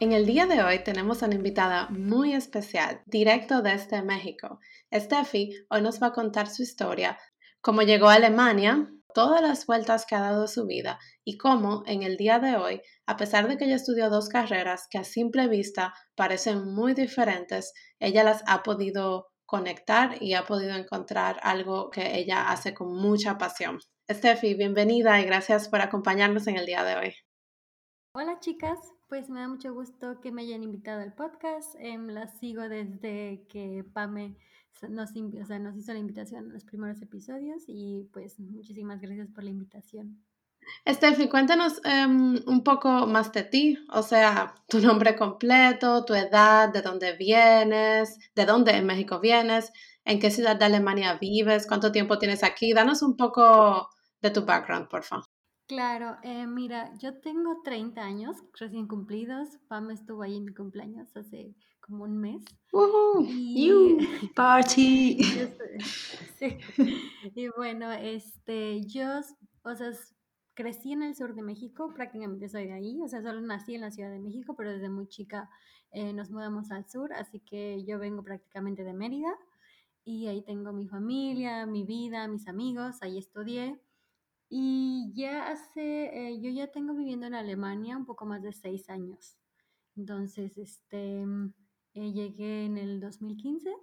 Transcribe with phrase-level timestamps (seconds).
[0.00, 4.58] En el día de hoy tenemos una invitada muy especial, directo desde México.
[4.92, 7.16] Steffi hoy nos va a contar su historia,
[7.60, 12.02] cómo llegó a Alemania, todas las vueltas que ha dado su vida y cómo en
[12.02, 15.46] el día de hoy, a pesar de que ella estudió dos carreras que a simple
[15.46, 22.18] vista parecen muy diferentes, ella las ha podido conectar y ha podido encontrar algo que
[22.18, 23.78] ella hace con mucha pasión.
[24.10, 27.14] Steffi, bienvenida y gracias por acompañarnos en el día de hoy.
[28.16, 31.74] Hola chicas, pues me da mucho gusto que me hayan invitado al podcast.
[31.78, 34.36] Em, las sigo desde que Pame
[34.90, 39.50] nos, nos hizo la invitación a los primeros episodios y pues muchísimas gracias por la
[39.50, 40.22] invitación.
[40.88, 46.70] Steffi, cuéntanos em, un poco más de ti, o sea, tu nombre completo, tu edad,
[46.72, 49.72] de dónde vienes, de dónde en México vienes,
[50.04, 52.72] en qué ciudad de Alemania vives, cuánto tiempo tienes aquí.
[52.72, 53.90] Danos un poco
[54.22, 55.33] de tu background, por favor.
[55.66, 59.48] Claro, eh, mira, yo tengo 30 años recién cumplidos.
[59.68, 62.44] Pam estuvo ahí en mi cumpleaños hace como un mes.
[63.20, 63.98] Y, you
[64.34, 65.22] party.
[66.38, 66.58] sí.
[67.34, 69.20] Y bueno, este, yo,
[69.62, 69.90] o sea,
[70.54, 73.82] crecí en el sur de México, prácticamente soy de ahí, o sea, solo nací en
[73.82, 75.50] la Ciudad de México, pero desde muy chica
[75.90, 79.34] eh, nos mudamos al sur, así que yo vengo prácticamente de Mérida
[80.04, 83.80] y ahí tengo mi familia, mi vida, mis amigos, ahí estudié.
[84.56, 88.88] Y ya hace, eh, yo ya tengo viviendo en Alemania un poco más de seis
[88.88, 89.36] años.
[89.96, 91.52] Entonces, este, mm,
[91.94, 93.74] eh, llegué en el 2015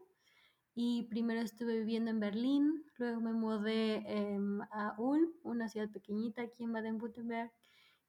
[0.73, 6.43] y primero estuve viviendo en Berlín, luego me mudé em, a Ulm, una ciudad pequeñita
[6.43, 7.51] aquí en Baden-Württemberg,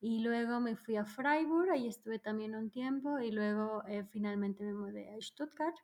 [0.01, 4.63] y luego me fui a Freiburg, ahí estuve también un tiempo, y luego eh, finalmente
[4.63, 5.77] me mudé a Stuttgart,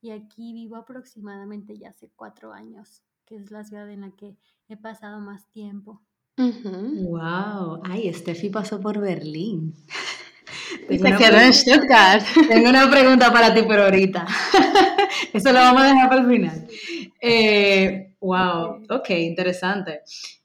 [0.00, 4.36] y aquí vivo aproximadamente ya hace cuatro años, que es la ciudad en la que
[4.66, 6.02] he pasado más tiempo.
[6.36, 9.74] Wow, ay, Steffi pasó por Berlín.
[10.88, 12.24] Y se quedó en Stuttgart.
[12.48, 14.26] Tengo una pregunta para ti, pero ahorita.
[15.32, 16.68] Eso lo vamos a dejar para el final.
[17.20, 20.02] Eh, wow, ok, interesante.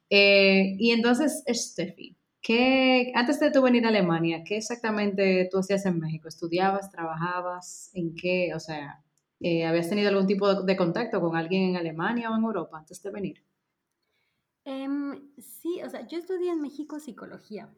[0.10, 5.86] Eh, y entonces, Steffi, ¿qué, antes de tú venir a Alemania, ¿qué exactamente tú hacías
[5.86, 6.28] en México?
[6.28, 7.92] ¿Estudiabas, trabajabas?
[7.94, 8.52] ¿En qué?
[8.56, 9.04] O sea,
[9.40, 13.02] eh, ¿habías tenido algún tipo de contacto con alguien en Alemania o en Europa antes
[13.02, 13.44] de venir?
[14.66, 17.74] Em, sí, o sea, yo estudié en México psicología.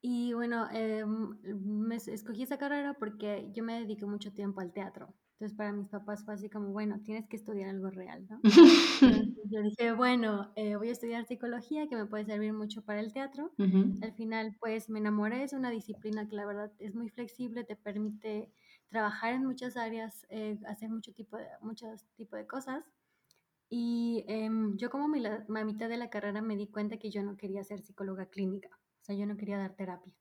[0.00, 5.14] Y bueno, em, me escogí esa carrera porque yo me dediqué mucho tiempo al teatro.
[5.38, 8.40] Entonces para mis papás fue así como, bueno, tienes que estudiar algo real, ¿no?
[9.44, 13.12] yo dije, bueno, eh, voy a estudiar psicología que me puede servir mucho para el
[13.12, 13.52] teatro.
[13.56, 17.76] Al final, pues me enamoré, es una disciplina que la verdad es muy flexible, te
[17.76, 18.50] permite
[18.88, 22.84] trabajar en muchas áreas, eh, hacer mucho tipo de, muchos tipos de cosas.
[23.70, 27.22] Y em, yo como mi, la, mitad de la carrera me di cuenta que yo
[27.22, 30.14] no quería ser psicóloga clínica, o sea, yo no quería dar terapia.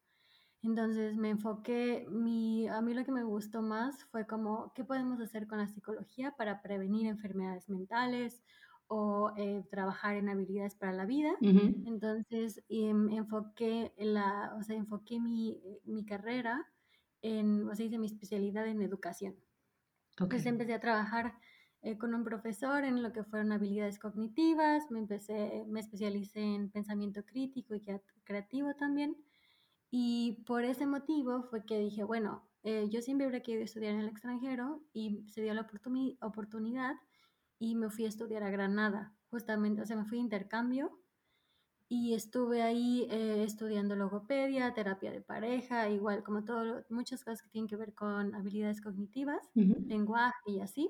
[0.64, 5.22] Entonces me enfoqué, mi, a mí lo que me gustó más fue como, ¿qué podemos
[5.22, 8.42] hacer con la psicología para prevenir enfermedades mentales
[8.88, 11.32] o eh, trabajar en habilidades para la vida?
[11.42, 16.66] Entonces em, enfoqué, la, o sea, enfoqué mi, mi carrera
[17.22, 19.36] en, o sea, hice mi especialidad en educación.
[20.20, 21.36] Entonces empecé a trabajar
[21.82, 26.70] eh, con un profesor en lo que fueron habilidades cognitivas, me, empecé, me especialicé en
[26.72, 27.84] pensamiento crítico y
[28.24, 29.16] creativo también.
[29.90, 34.02] Y por ese motivo fue que dije, bueno, eh, yo siempre habría querido estudiar en
[34.02, 35.68] el extranjero y se dio la
[36.22, 36.96] oportunidad
[37.60, 41.00] y me fui a estudiar a Granada, justamente, o sea, me fui a intercambio
[41.90, 47.50] y estuve ahí eh, estudiando logopedia, terapia de pareja, igual como todo, muchas cosas que
[47.50, 50.90] tienen que ver con habilidades cognitivas, lenguaje y así.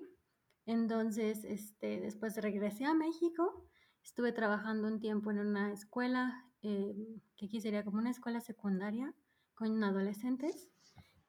[0.68, 3.66] Entonces, este, después regresé a México,
[4.04, 6.94] estuve trabajando un tiempo en una escuela, eh,
[7.38, 9.16] que aquí sería como una escuela secundaria
[9.56, 10.68] con adolescentes,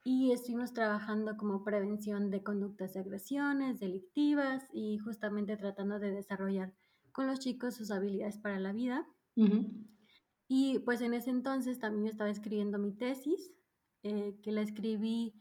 [0.05, 6.73] y estuvimos trabajando como prevención de conductas de agresiones delictivas y justamente tratando de desarrollar
[7.13, 9.07] con los chicos sus habilidades para la vida.
[10.49, 13.53] Y pues en ese entonces también estaba escribiendo mi tesis,
[14.03, 15.35] eh, que la escribí,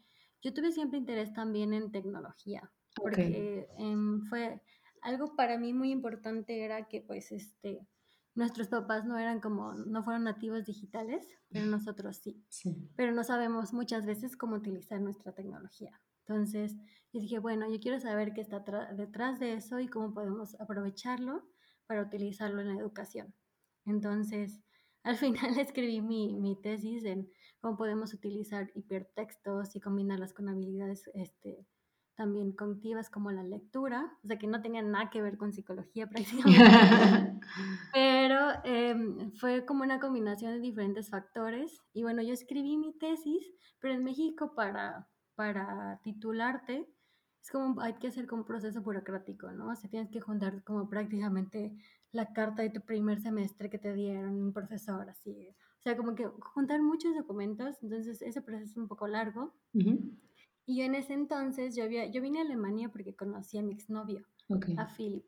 [0.44, 2.71] yo tuve siempre interés también en tecnología,
[3.01, 4.61] porque em, fue
[5.01, 7.88] algo para mí muy importante era que pues este
[8.35, 13.73] nuestros papás no eran como no fueron nativos digitales pero nosotros sí, pero no sabemos
[13.73, 15.99] muchas veces cómo utilizar nuestra tecnología.
[16.27, 16.75] Entonces,
[17.13, 18.61] yo dije, bueno, yo quiero saber qué está
[18.94, 21.47] detrás de eso y cómo podemos aprovecharlo
[21.85, 23.33] para utilizarlo en la educación.
[23.85, 24.59] Entonces,
[25.03, 25.15] al
[25.55, 27.29] final escribí mi, mi tesis en
[27.61, 31.65] cómo podemos utilizar hipertextos y combinarlas con habilidades este,
[32.18, 36.08] también cognitivas como la lectura, o sea que no tenía nada que ver con psicología
[36.10, 37.40] prácticamente,
[37.94, 41.80] pero em, fue como una combinación de diferentes factores.
[41.94, 46.90] Y bueno, yo escribí mi tesis, pero en México para, para titularte
[47.42, 49.69] es como hay que hacer como un proceso burocrático, ¿no?
[49.69, 51.78] O sea, tienes que juntar como prácticamente
[52.12, 55.56] la carta de tu primer semestre que te dieron un profesor, así.
[55.80, 59.54] O sea, como que juntar muchos documentos, entonces ese proceso es un poco largo.
[59.74, 60.18] Ujú.
[60.68, 63.74] Y yo en ese entonces, yo, había, yo vine a Alemania porque conocí a mi
[63.74, 64.66] exnovio, Ok.
[64.78, 65.25] a Philip.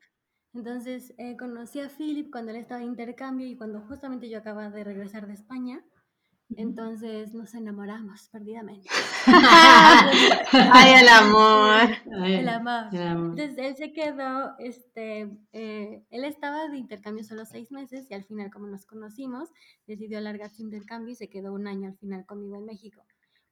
[0.52, 4.68] Entonces, eh, conocí a Philip cuando él estaba de intercambio y cuando justamente yo acababa
[4.70, 5.82] de regresar de España.
[6.56, 8.88] Entonces nos enamoramos perdidamente.
[9.26, 11.96] Ay, el amor.
[12.20, 12.84] Ay, El amor.
[12.92, 13.38] el amor.
[13.38, 18.24] Entonces él se quedó, este, eh, él estaba de intercambio solo seis meses y al
[18.24, 19.48] final como nos conocimos,
[19.86, 23.04] decidió alargar su intercambio y se quedó un año al final conmigo en México.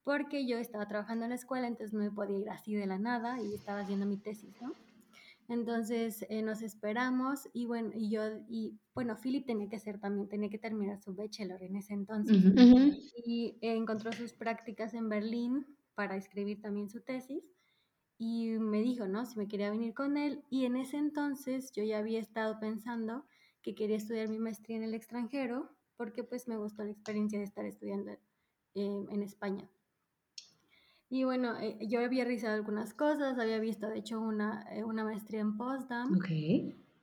[0.04, 2.98] Porque yo estaba trabajando en la escuela, entonces no me podía ir así de la
[2.98, 4.72] nada y estaba haciendo mi tesis, ¿no?
[5.48, 10.28] Entonces eh, nos esperamos y bueno, y yo, y bueno, Philip tenía que hacer también,
[10.28, 12.60] tenía que terminar su bachelor en ese entonces Ujú.
[12.60, 12.92] Ujú.
[13.24, 17.42] y eh, encontró sus prácticas en Berlín para escribir también su tesis
[18.18, 19.24] y me dijo, ¿no?
[19.24, 23.24] Si me quería venir con él y en ese entonces yo ya había estado pensando
[23.62, 27.46] que quería estudiar mi maestría en el extranjero porque pues me gustó la experiencia de
[27.46, 28.18] estar estudiando eh,
[28.74, 29.66] en España.
[31.10, 35.04] Y bueno, eh, yo había realizado algunas cosas, había visto de hecho una, eh, una
[35.04, 36.28] maestría en Potsdam Ok.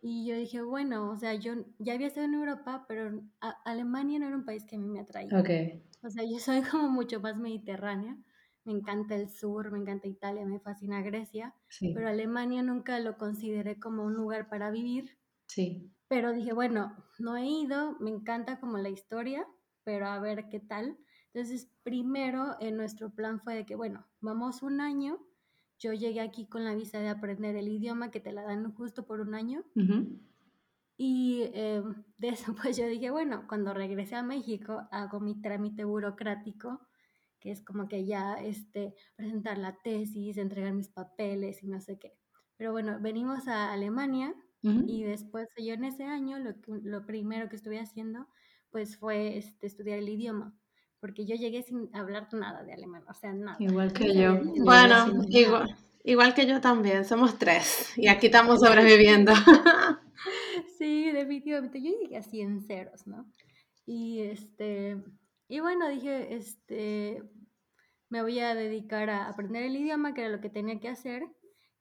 [0.02, 4.20] y yo dije, bueno, o sea, yo ya había estado en Europa, pero a- Alemania
[4.20, 5.40] no era un país que a mí me atraía.
[5.40, 5.50] Ok.
[6.04, 8.18] O sea, yo soy como mucho más mediterránea.
[8.64, 11.94] Me encanta el sur, me encanta Italia, me fascina Grecia, Sí.
[11.94, 15.18] pero Alemania nunca lo consideré como un lugar para vivir.
[15.48, 15.92] Sí.
[16.08, 19.48] Pero dije, bueno, no he ido, me encanta como la historia,
[19.84, 20.98] pero a ver qué tal.
[21.36, 25.20] Entonces, primero eh, nuestro plan fue de que, bueno, vamos un año.
[25.78, 29.06] Yo llegué aquí con la visa de aprender el idioma que te la dan justo
[29.06, 29.66] por un año.
[30.96, 31.84] Y eh,
[32.18, 36.80] de eso pues yo dije, bueno, cuando regrese a México hago mi trámite burocrático,
[37.42, 42.00] que es como que ya este, presentar la tesis, entregar mis papeles y no sé
[42.00, 42.18] qué.
[42.56, 47.58] Pero bueno, venimos a Alemania y después yo en ese año lo, lo primero que
[47.58, 48.26] estuve haciendo
[48.72, 50.58] pues fue este, estudiar el idioma,
[51.00, 53.58] porque yo llegué sin hablar nada de alemán, o sea, nada.
[53.60, 54.40] Igual que yo.
[54.64, 59.34] Bueno, igual, igual que yo también, somos tres y aquí estamos sobreviviendo.
[60.78, 61.82] Sí, definitivamente.
[61.82, 63.26] Yo llegué así en ceros, ¿no?
[63.86, 64.98] Y este,
[65.48, 67.24] y bueno, dije, este,
[68.10, 71.24] me voy a dedicar a aprender el idioma, que era lo que tenía que hacer.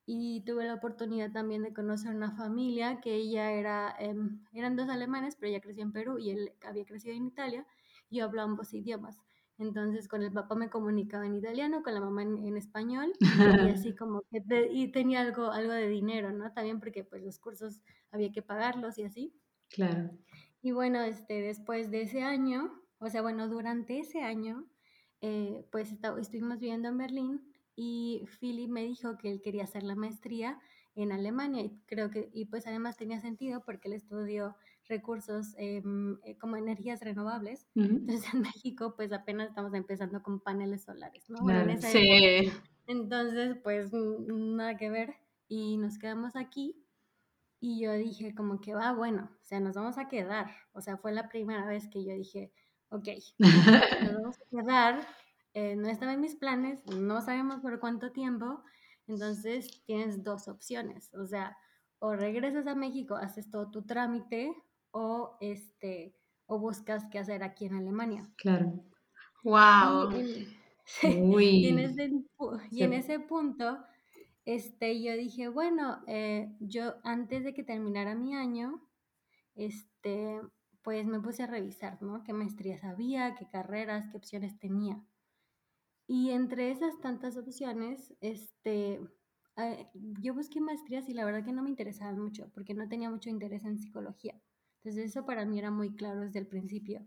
[0.06, 4.90] Y tuve la oportunidad también de conocer una familia que ella era, em, eran dos
[4.90, 7.66] alemanes, pero ella creció en Perú y él había crecido en Italia.
[8.10, 9.18] Yo hablo ambos idiomas.
[9.58, 13.12] Entonces con el papá me comunicaba en italiano, con la mamá en, en español
[13.56, 16.52] y así como que te- y tenía algo, algo de dinero, ¿no?
[16.52, 19.34] También porque pues los cursos había que pagarlos y así.
[19.68, 20.18] Claro.
[20.62, 24.66] Y bueno, este, después de ese año, o sea, bueno, durante ese año,
[25.20, 29.82] eh, pues esta- estuvimos viviendo en Berlín y Philip me dijo que él quería hacer
[29.82, 30.60] la maestría
[30.94, 34.56] en Alemania y creo que, y pues además tenía sentido porque él estudió
[34.88, 37.66] recursos em, eh, como energías renovables.
[37.74, 37.86] Ujú.
[37.88, 41.40] Entonces en México pues apenas estamos empezando con paneles solares, ¿no?
[41.42, 41.98] Bueno, en esa Sí.
[41.98, 42.68] época.
[42.86, 45.14] Entonces pues nada que ver
[45.48, 46.80] y nos quedamos aquí
[47.60, 50.50] y yo dije como que va, bueno, o sea, nos vamos a quedar.
[50.72, 52.52] O sea, fue la primera vez que yo dije,
[52.90, 53.38] ok, nos
[54.22, 55.06] vamos a quedar.
[55.54, 58.62] eh, no estaba en mis planes, no sabemos por cuánto tiempo.
[59.06, 61.14] Entonces tienes dos opciones.
[61.14, 61.56] O sea,
[62.00, 64.52] o regresas a México, haces todo tu trámite,
[64.94, 66.14] o este,
[66.46, 68.30] o buscas qué hacer aquí en Alemania.
[68.36, 68.72] Claro.
[69.42, 70.10] Wow.
[71.02, 72.10] Y en, sí, y en ese,
[72.70, 73.78] y en ese punto,
[74.44, 78.86] este, yo dije, bueno, eh, yo antes de que terminara mi año,
[79.54, 80.42] este,
[80.82, 82.22] pues me puse a revisar, ¿no?
[82.22, 85.02] ¿Qué maestrías había, qué carreras, qué opciones tenía?
[86.06, 89.00] Y entre esas tantas opciones, este,
[89.56, 89.88] eh,
[90.20, 93.30] yo busqué maestrías y la verdad que no me interesaban mucho, porque no tenía mucho
[93.30, 94.38] interés en psicología.
[94.84, 97.04] Entonces eso para mí era muy claro desde el principio.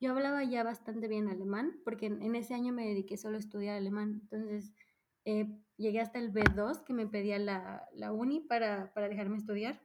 [0.00, 3.40] Yo hablaba ya bastante bien alemán, porque en, en ese año me dediqué solo a
[3.40, 4.18] estudiar alemán.
[4.22, 4.72] Entonces
[5.24, 5.46] eh,
[5.76, 9.80] llegué hasta el B2 que me pedía la, la uni para, para dejarme estudiar.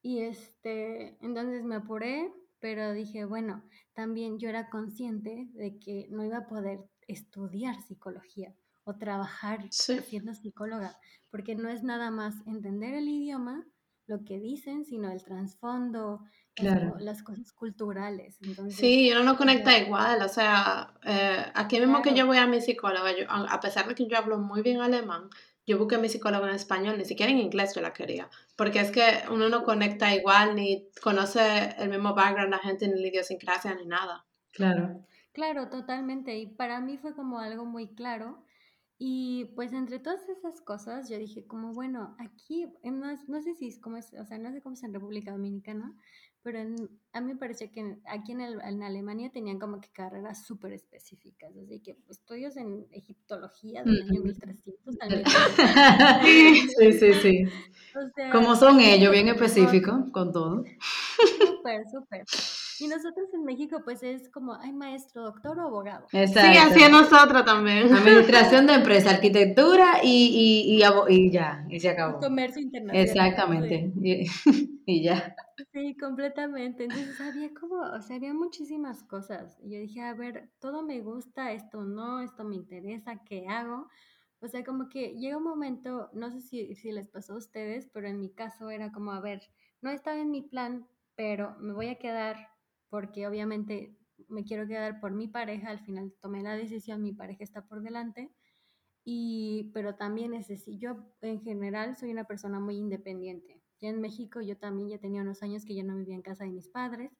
[0.00, 6.24] Y este, entonces me apuré, pero dije, bueno, también yo era consciente de que no
[6.24, 8.54] iba a poder estudiar psicología.
[8.84, 10.00] o trabajar Sí.
[10.00, 10.98] siendo psicóloga,
[11.30, 13.66] porque no es nada más entender el idioma,
[14.08, 16.24] lo que dicen, sino el trasfondo,
[16.56, 16.96] las, Claro.
[16.98, 18.38] las cosas culturales.
[18.42, 22.38] Entonces, Sí, uno no conecta igual, o sea, eh, aquí mismo que claro, yo voy
[22.38, 25.28] a mi psicóloga, yo- a a pesar de que yo hablo muy bien alemán,
[25.66, 28.80] yo busqué a mi psicóloga en español, ni siquiera en inglés yo la quería, porque
[28.80, 33.08] es que uno no conecta igual, ni conoce el mismo background la gente, ni la
[33.08, 34.24] idiosincrasia, ni nada.
[34.52, 35.04] Claro.
[35.32, 36.36] claro, totalmente.
[36.38, 38.42] Y para mí fue como algo muy claro.
[39.00, 43.68] Y pues entre todas esas cosas, yo dije como, bueno, aquí, no, no sé si
[43.68, 45.94] es como es, o sea, no sé cómo es en República Dominicana,
[46.42, 49.88] pero en- a mí me pareció que aquí en, el- en Alemania tenían como que
[49.90, 54.28] carreras súper específicas, así que pues, estudios en egiptología del año Ujú.
[54.28, 56.76] 1300 al 1500.
[56.78, 57.44] Sí, sí, sí.
[57.96, 60.64] O sea, Como son ellos, bien específicos con todo.
[61.38, 62.24] Súper, súper.
[62.78, 66.06] Y nosotros en México, pues es como, ay, maestro, doctor o abogado.
[66.10, 66.56] Sí, Exacto.
[66.56, 67.92] así es nosotros también.
[67.92, 72.20] Administración de empresa, arquitectura y, y, y, abo- y ya, y se Y acabó.
[72.20, 73.06] comercio internacional.
[73.06, 73.10] sí.
[73.10, 73.92] Exactamente.
[74.02, 74.26] Y,
[74.86, 75.34] y ya.
[75.72, 76.84] Sí, completamente.
[76.84, 79.58] Entonces había como, o sea, había muchísimas cosas.
[79.62, 83.88] Y yo dije, a ver, todo me gusta, esto no, esto me interesa, ¿qué hago?
[84.40, 87.88] O sea, como que llega un momento, no sé si, si les pasó a ustedes,
[87.92, 89.42] pero en mi caso era como, a ver,
[89.82, 92.36] no estaba en mi plan, pero me voy a quedar
[92.88, 93.96] porque obviamente
[94.28, 95.70] me quiero quedar por mi pareja.
[95.70, 98.32] Al final tomé la decisión, mi pareja está por delante.
[99.04, 103.62] Y, pero también es decir, yo en general soy una persona muy independiente.
[103.80, 106.44] Ya en México yo también ya tenía unos años que ya no vivía en casa
[106.44, 107.12] de mis padres.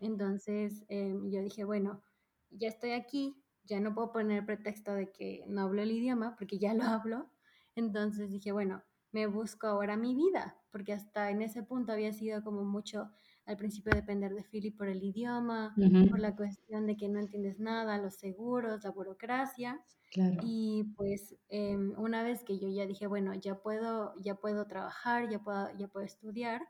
[0.00, 2.02] Entonces eh, yo dije, bueno,
[2.50, 6.58] ya estoy aquí, ya no puedo poner pretexto de que no hablo el idioma, porque
[6.58, 7.30] ya lo hablo.
[7.74, 12.42] Entonces dije, bueno, me busco ahora mi vida, porque hasta en ese punto había sido
[12.42, 13.10] como mucho
[13.48, 15.74] al principio depender de Philip por el idioma,
[16.10, 19.82] por la cuestión de que no entiendes nada, los seguros, la burocracia.
[20.12, 20.38] Claro.
[20.42, 25.30] Y pues em, una vez que yo ya dije, bueno, ya puedo, ya puedo trabajar,
[25.30, 26.60] ya puedo, ya puedo estudiar,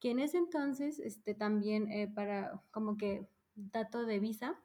[0.00, 4.60] que en ese entonces, este, también eh, para como que dato de visa,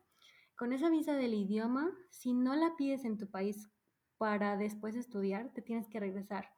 [0.56, 3.70] con esa visa del idioma, si no la pides en tu país
[4.18, 6.50] para después estudiar, te tienes que regresar.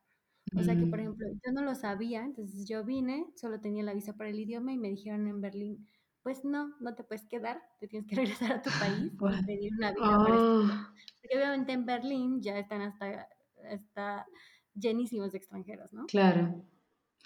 [0.55, 1.01] O sea que, por Mm.
[1.01, 4.71] ejemplo, yo no lo sabía, entonces yo vine, solo tenía la visa para el idioma
[4.73, 5.87] y me dijeron en Berlín,
[6.21, 8.15] pues no, no te puedes quedar, te tienes que
[8.49, 9.33] regresar a tu país What?
[9.33, 10.79] y pedir una visa para estudiar.
[10.79, 13.27] Oh, Porque obviamente en Berlín ya están hasta,
[13.69, 14.25] hasta
[14.75, 16.11] llenísimos de extranjeros, ¿no?
[16.11, 16.63] Claro.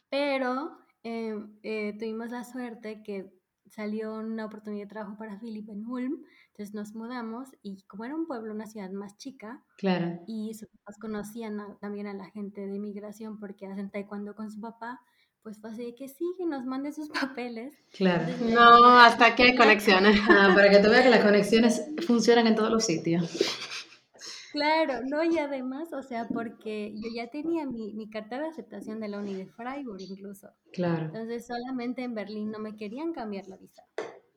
[0.10, 3.37] Pero eh, eh, tuvimos la suerte que
[3.70, 8.16] salió una oportunidad de trabajo para Philip en Ulm, entonces nos mudamos y como era
[8.16, 10.20] un pueblo, una ciudad más chica, Claro.
[10.28, 14.50] y sus papás conocían a- también a la gente de migración porque hacen taekwondo con
[14.52, 15.00] su papá,
[15.44, 17.74] pues fue así de que sí, que nos mande sus papeles.
[17.96, 18.24] Claro.
[18.24, 20.20] Entonces no, hasta aquí hay conexiones.
[20.30, 23.40] Ah, para que tú veas que las conexiones funcionan en todos los sitios.
[24.58, 29.00] Claro, no, y además, o sea, porque yo ya tenía mi, mi carta de aceptación
[29.00, 30.50] de la Uni de Freiburg incluso.
[30.74, 31.06] Claro.
[31.06, 33.84] Entonces solamente en Berlín no me querían cambiar la visa.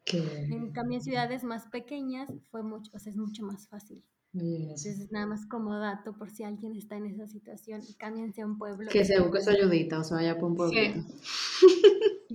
[0.05, 0.19] Qué
[0.51, 4.05] En cambio, en ciudades más pequeñas fue mucho, o sea, es mucho más fácil.
[4.33, 4.89] bien eso.
[4.89, 8.59] Entonces, nada más como dato, por si alguien está en esa situación, cámbiense a un
[8.59, 8.91] pueblo.
[8.91, 11.01] Que se busque su ayudita, o sea, vaya por un pueblito.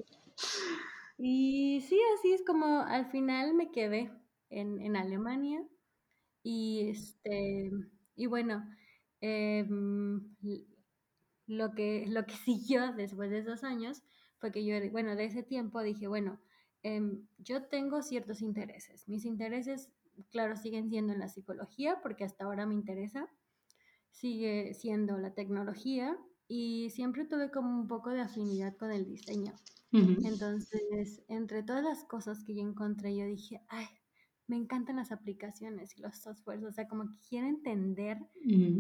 [1.18, 4.12] Y sí, así es como al final me quedé
[4.50, 5.64] en, en Alemania.
[6.48, 7.72] Y este,
[8.16, 8.64] y bueno,
[9.20, 10.36] em,
[11.48, 14.04] lo que, lo que siguió después de esos años
[14.38, 16.40] fue que yo, bueno, de ese tiempo dije, bueno,
[16.84, 19.08] em, yo tengo ciertos intereses.
[19.10, 19.90] Mis intereses,
[20.30, 23.28] claro, siguen siendo en la psicología, porque hasta ahora me interesa.
[24.12, 26.16] Sigue siendo la tecnología
[26.48, 29.56] y siempre tuve como un poco de afinidad con el diseño.
[29.92, 33.88] Entonces, entre todas las cosas que yo encontré, yo dije, ay,
[34.48, 38.20] me encantan las aplicaciones y los softwares, o sea, como que quiero entender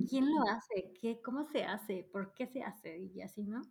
[0.09, 3.61] quién lo hace, qué, cómo se hace, por qué se hace y así, ¿no?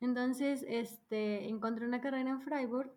[0.00, 2.92] Entonces, este, encontré una carrera en Freiburg,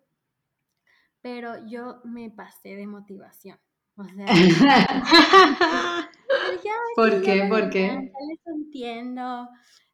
[1.21, 3.59] pero yo me pasé de motivación.
[3.95, 4.33] O sea, yo
[6.51, 7.47] dije, "Ay, ¿Por ya qué?
[7.49, 7.85] ¿Por qué?
[7.85, 9.49] encanta, les entiendo.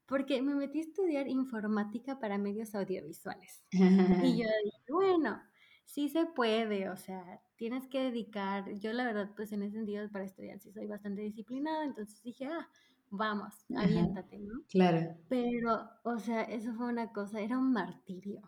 [0.07, 3.63] Porque me metí a estudiar informática para medios audiovisuales.
[3.71, 3.71] Y
[4.43, 5.41] yo dije, bueno,
[5.85, 10.09] sí se puede, o sea, tienes que dedicar, yo la verdad, pues en ese sentido
[10.09, 12.67] para estudiar sí soy bastante disciplinada, entonces dije, ah,
[13.11, 13.83] vamos, Ajá.
[13.83, 14.63] aviéntate, ¿no?
[14.71, 15.15] Claro.
[15.29, 18.41] Pero, o sea, eso fue una cosa, era un martirio.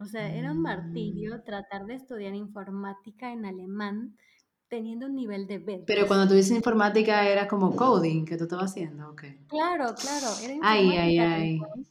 [0.00, 0.62] O sea, era un Mm.
[0.62, 4.16] martirio tratar de estudiar informática en alemán
[4.68, 5.84] teniendo un nivel de B2.
[5.86, 9.24] Pero cuando tú dices informática era como coding que tú estabas haciendo, ok.
[9.48, 11.58] Claro, claro, era Ay, ay, informática tal ay.
[11.58, 11.86] cual.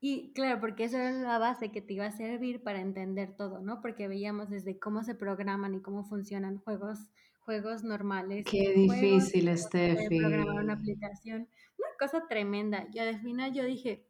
[0.00, 3.60] Y claro, porque eso era la base que te iba a servir para entender todo,
[3.60, 3.80] ¿no?
[3.80, 8.46] Porque veíamos desde cómo se programan y cómo funcionan juegos, juegos normales.
[8.48, 10.18] Qué juegos, difícil, de Steffi.
[10.18, 11.48] programar una aplicación.
[11.78, 12.86] Una cosa tremenda.
[12.92, 14.06] Y al final yo dije,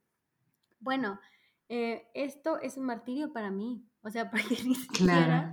[0.81, 1.19] bueno,
[1.71, 3.83] eh, esto es un martirio para mí.
[4.03, 5.51] O sea, porque ni siquiera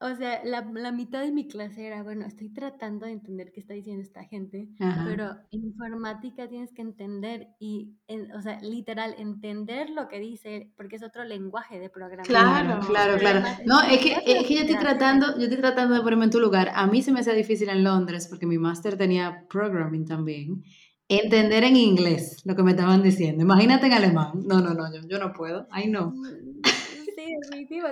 [0.00, 3.60] O sea, la, la mitad de mi clase era, bueno, estoy tratando de entender qué
[3.60, 5.04] está diciendo esta gente, Ajá.
[5.06, 10.96] pero informática tienes que entender y, en- o sea, literal, entender lo que dice, porque
[10.96, 12.34] es otro lenguaje de programación.
[12.34, 12.80] Claro.
[12.86, 13.42] claro, claro.
[13.66, 16.40] No, es que, es que yo estoy tratando, yo estoy tratando de ponerme en tu
[16.40, 16.70] lugar.
[16.74, 20.62] A mí se me hacía difícil en Londres porque mi máster tenía programming también.
[21.08, 23.42] Entender en inglés lo que me estaban diciendo.
[23.42, 24.30] Imagínate en alemán.
[24.46, 25.66] No, no, no, yo, yo no puedo.
[25.70, 26.14] Ay, no.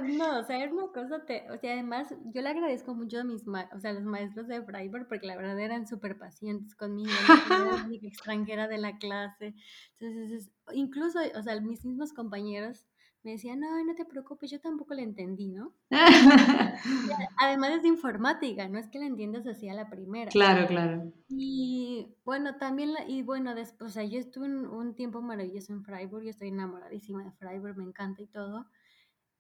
[0.03, 3.25] No, o sea, era una cosa, te, o sea, además, yo le agradezco mucho a
[3.25, 6.75] mis, ma- o sea, a los maestros de Freiburg, porque la verdad eran súper pacientes
[6.75, 7.11] conmigo,
[7.81, 9.55] la única extranjera de la clase,
[9.99, 12.87] entonces, es- incluso, o sea, mis mismos compañeros
[13.25, 15.75] me decían, no, no te preocupes, yo tampoco le entendí, ¿no?
[17.41, 20.31] Además es de informática, no es que la entiendas así a la primera.
[20.31, 21.13] Claro, claro.
[21.29, 25.73] Y bueno, también, la- y bueno, después, o sea, yo estuve un, un tiempo maravilloso
[25.73, 28.67] en Freiburg, yo estoy enamoradísima de Freiburg, me encanta y todo.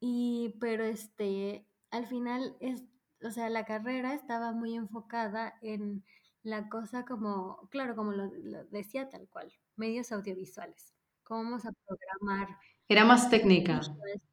[0.00, 2.85] Y, pero este, al final es,
[3.23, 6.05] o sea, la carrera estaba muy enfocada en
[6.43, 11.73] la cosa como, claro, como lo, lo decía tal cual, medios audiovisuales, cómo vamos a
[11.87, 12.59] programar.
[12.88, 13.75] Era más técnica.
[13.76, 14.28] mucho esto.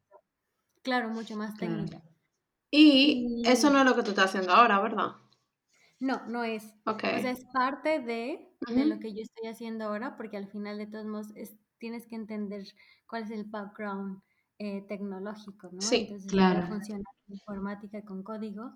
[0.83, 1.75] Claro, mucho más Claro.
[1.75, 2.03] técnica.
[2.71, 5.15] Y Y- eso no es lo que tú estás haciendo ahora, ¿verdad?
[5.99, 6.63] No, no es.
[6.85, 7.03] Ok.
[7.05, 10.77] O sea, es parte de, de lo que yo estoy haciendo ahora, porque al final
[10.77, 12.65] de todos modos es- tienes que entender
[13.07, 14.21] cuál es el background
[14.59, 15.81] eh, tecnológico, ¿no?
[15.81, 16.67] Sí, Entonces, claro.
[16.67, 18.71] funciona informática con código.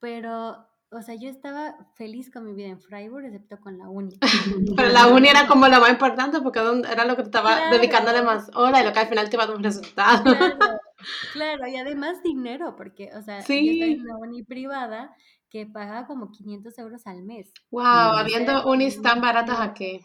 [0.00, 0.56] Pero,
[0.90, 4.16] o sea, yo estaba feliz con mi vida en Freiburg, excepto con la uni.
[4.76, 7.76] Pero la uni era como lo más importante porque era lo que te estaba Claro.
[7.76, 10.22] dedicándole más horas y lo que al final te iba a dar un resultado.
[10.24, 10.56] Claro,
[11.32, 13.82] claro, y además dinero, porque, o sea, yo estaba Sí.
[13.82, 15.14] en una uni privada
[15.50, 17.52] que pagaba como 500 euros al mes.
[17.70, 20.00] Wow, habiendo unis tan baratas aquí.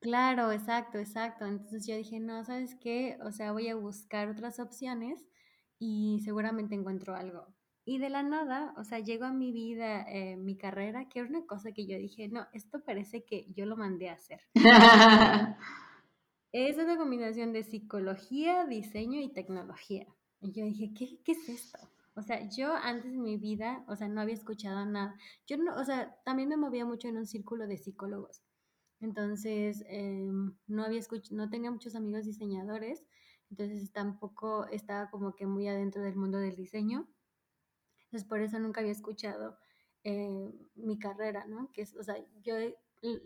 [0.00, 1.46] Claro, exacto, exacto.
[1.46, 3.18] Entonces yo dije, no, ¿sabes qué?
[3.24, 5.24] O sea, voy a buscar otras opciones
[5.78, 7.46] y seguramente encuentro algo.
[7.84, 11.28] Y de la nada, o sea, llegó a mi vida, eh, mi carrera, que era
[11.28, 14.40] una cosa que yo dije, no, esto parece que yo lo mandé a hacer.
[16.52, 20.06] Es una combinación de psicología, diseño y tecnología.
[20.40, 21.78] Y yo dije, ¿qué, qué es esto?
[22.14, 25.14] O sea, yo antes en mi vida, o sea, no había escuchado nada.
[25.46, 28.42] Yo no, o sea, también me movía mucho en un círculo de psicólogos.
[29.00, 33.04] Entonces, em, no había no tenía muchos amigos diseñadores,
[33.50, 37.08] entonces tampoco estaba como que muy adentro del mundo del diseño.
[38.04, 39.58] Entonces, por eso nunca había escuchado
[40.04, 41.70] eh, mi carrera, ¿no?
[41.72, 42.54] Que es, o sea, yo,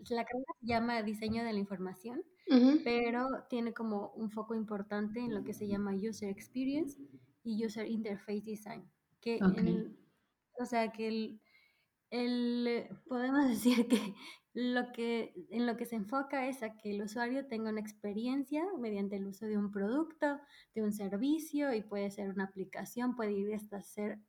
[0.09, 2.81] la carrera se llama diseño de la información, Ujú.
[2.83, 6.99] pero tiene como un foco importante en lo que se llama user experience
[7.43, 9.57] y user interface design, que Ok.
[9.57, 9.97] en el-
[10.59, 11.41] o sea que el,
[12.09, 14.15] el, eh, podemos decir que
[14.53, 18.65] lo que en lo que se enfoca es a que el usuario tenga una experiencia
[18.79, 20.39] mediante el uso de un producto,
[20.75, 24.19] de un servicio y puede ser una aplicación, puede ir hasta ser,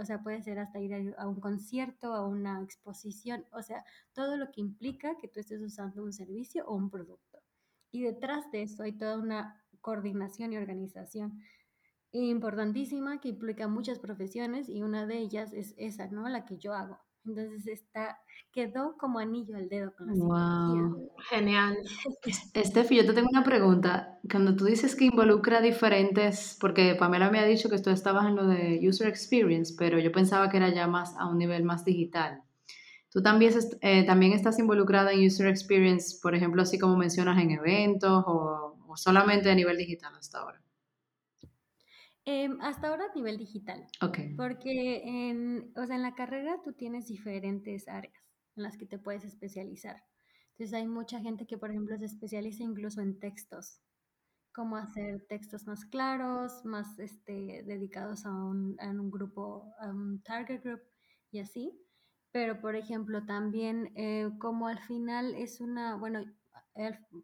[0.00, 3.84] o sea, puede ser hasta ir a, a un concierto, a una exposición, o sea,
[4.12, 7.38] todo lo que implica que tú estés usando un servicio o un producto.
[7.92, 11.40] Y detrás de eso hay toda una coordinación y organización
[12.12, 16.28] importantísima que implica muchas profesiones y una de ellas es esa, ¿no?
[16.28, 16.98] La que yo hago.
[17.24, 18.18] Entonces está,
[18.52, 20.14] quedó como anillo al dedo con la.
[20.14, 21.10] Wow.
[21.30, 21.78] Genial.
[22.56, 24.18] Steffi, yo te tengo una pregunta.
[24.30, 28.36] Cuando tú dices que involucra diferentes, porque Pamela me ha dicho que tú estabas en
[28.36, 31.84] lo de user experience, pero yo pensaba que era ya más a un nivel más
[31.84, 32.42] digital.
[33.10, 37.50] ¿Tú también, eh, también estás involucrada en user experience, por ejemplo, así como mencionas en
[37.50, 40.61] eventos o, o solamente a nivel digital hasta ahora?
[42.24, 44.18] Em, hasta ahora a nivel digital, Ok.
[44.36, 48.14] porque en, o sea, en la carrera tú tienes diferentes áreas
[48.56, 50.04] en las que te puedes especializar.
[50.50, 53.80] Entonces hay mucha gente que, por ejemplo, se especializa incluso en textos,
[54.52, 60.22] cómo hacer textos más claros, más este, dedicados a un, a un grupo, a un
[60.22, 60.82] target group
[61.30, 61.80] y así.
[62.32, 66.24] Pero, por ejemplo, también eh, como al final es una, bueno,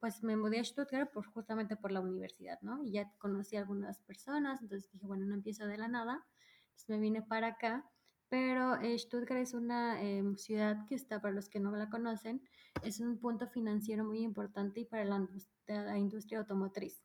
[0.00, 2.82] pues me mudé a Stuttgart por, justamente por la universidad, ¿no?
[2.84, 6.26] Y ya conocí a algunas personas, entonces dije, bueno, no empiezo de la nada.
[6.66, 7.90] Entonces me vine para acá,
[8.28, 12.42] pero eh, Stuttgart es una em, ciudad que está, para los que no la conocen,
[12.82, 15.26] es un punto financiero muy importante y para la
[15.66, 17.02] la industria automotriz.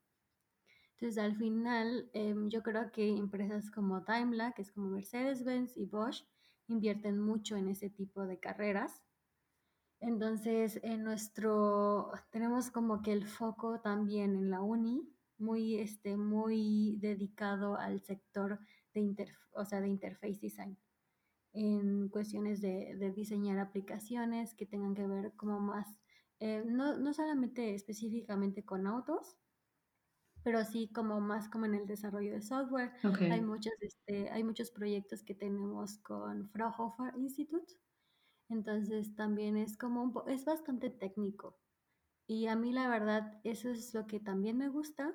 [1.03, 5.85] Entonces, al final, em, yo creo que empresas como Daimler, que es como Mercedes-Benz y
[5.85, 6.23] Bosch,
[6.67, 9.01] invierten mucho en ese tipo de carreras.
[10.03, 16.97] Entonces, en nuestro, tenemos como que el foco también en la uni, muy, este, muy
[16.99, 18.59] dedicado al sector
[18.93, 20.77] de, interf- o sea, de interface design.
[21.53, 25.87] en cuestiones de, de diseñar aplicaciones que tengan que ver como más,
[26.39, 29.37] eh, no, no solamente específicamente con autos,
[30.43, 32.91] pero sí como más como en el desarrollo de software.
[33.29, 37.73] Hay, muchos, este, hay muchos proyectos que tenemos con Fraunhofer Institute,
[38.53, 41.59] entonces también es como un es bastante técnico.
[42.27, 45.13] Y a mí la verdad eso es lo que también me gusta,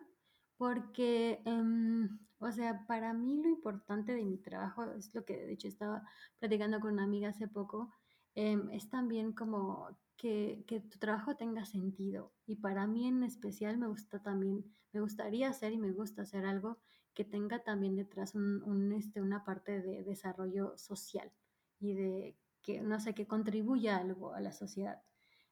[0.56, 5.52] porque, em, o sea, para mí lo importante de mi trabajo es lo que de
[5.52, 6.02] hecho estaba
[6.38, 7.94] platicando con una amiga hace poco,
[8.34, 12.34] em, es también como que, que tu trabajo tenga sentido.
[12.46, 16.44] Y para mí en especial me gusta también, me gustaría hacer y me gusta hacer
[16.46, 16.78] algo
[17.14, 21.32] que tenga también detrás un, este, una parte de desarrollo social
[21.80, 25.00] y de que, no sé, que contribuya algo a la sociedad.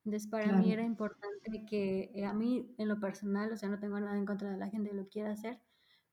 [0.04, 3.78] Entonces, para mí era importante que eh, a mí, en lo personal, o sea, no
[3.78, 5.58] tengo nada en contra de la gente que lo quiera hacer,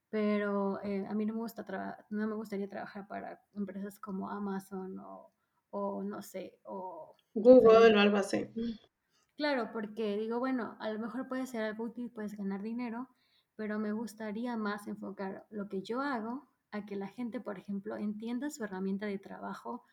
[0.10, 1.66] pero eh, a mí no me gusta
[2.10, 5.34] no me gustaría trabajar para empresas como Amazon o,
[5.72, 8.48] o no sé, o Google o algo así.
[9.36, 13.10] Claro, porque digo, bueno, a lo mejor puede ser algo útil, puedes ganar dinero,
[13.58, 17.98] pero me gustaría más enfocar lo que yo hago a que la gente, por ejemplo,
[17.98, 19.84] entienda su herramienta de trabajo,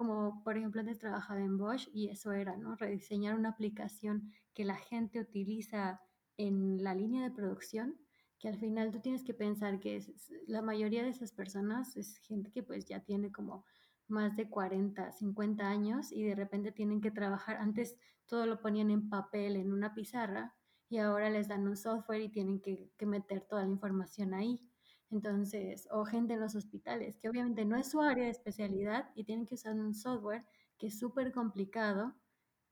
[0.00, 2.74] como por ejemplo antes trabajaba en Bosch y eso era, ¿no?
[2.74, 6.00] Rediseñar una aplicación que la gente utiliza
[6.38, 7.98] en la línea de producción,
[8.38, 10.02] que al final tú tienes que pensar que
[10.46, 13.66] la mayoría de esas personas es gente que pues ya tiene como
[14.08, 18.90] más de 40, 50 años y de repente tienen que trabajar antes todo lo ponían
[18.90, 20.54] en papel, en una pizarra,
[20.88, 24.66] y ahora les dan un software y tienen que, que meter toda la información ahí.
[25.10, 29.24] Entonces, o gente en los hospitales, que obviamente no es su área de especialidad y
[29.24, 30.44] tienen que usar un software
[30.78, 32.14] que es súper complicado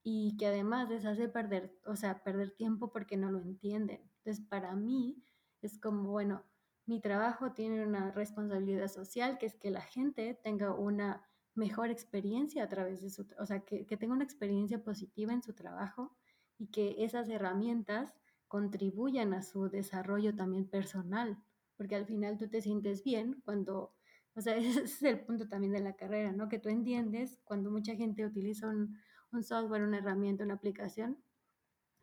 [0.03, 4.01] y que además les hace perder, o sea, perder tiempo porque no lo entienden.
[4.19, 5.23] Entonces, para mí
[5.63, 6.45] es como, bueno,
[6.87, 12.63] mi trabajo tiene una responsabilidad social, que es que la gente tenga una mejor experiencia
[12.63, 16.17] a través de su, o sea, que, que tenga una experiencia positiva en su trabajo
[16.57, 18.15] y que esas herramientas
[18.47, 21.37] contribuyan a su desarrollo también personal,
[21.79, 23.95] porque al final tú te sientes bien cuando,
[24.35, 26.51] o sea, ese es el punto también de la carrera, ¿no?
[26.51, 28.99] Que tú entiendes cuando mucha gente utiliza un,
[29.33, 31.23] un software, una herramienta, una aplicación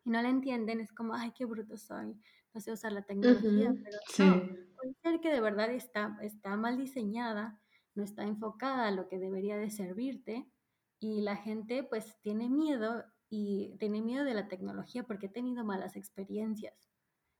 [0.03, 2.19] y no la entienden, es como, ay, qué bruto soy,
[2.53, 4.41] no sé usar la tecnología, pero Sí, no,
[4.75, 7.59] puede ser que de verdad está, está mal diseñada,
[7.95, 10.47] no está enfocada a lo que debería de servirte
[10.99, 15.65] y la gente pues tiene miedo y tiene miedo de la tecnología porque ha tenido
[15.65, 16.75] malas experiencias.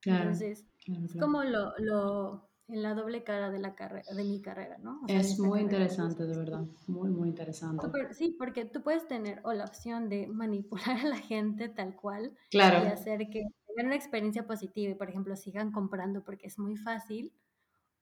[0.06, 4.24] Claro, Entonces, claro, es como lo, lo, en la doble cara de la carrera, de
[4.26, 5.02] mi carrera, ¿no?
[5.06, 6.68] O sea, de Es muy interesante, de verdad.
[6.86, 7.92] Muy, muy interesante.
[7.92, 11.96] Súper, sí, porque tú puedes tener o la opción de manipular a la gente tal
[11.96, 12.36] cual
[12.74, 16.58] y Claro, hacer que tengan una experiencia positiva y, por ejemplo, sigan comprando porque es
[16.60, 17.34] muy fácil,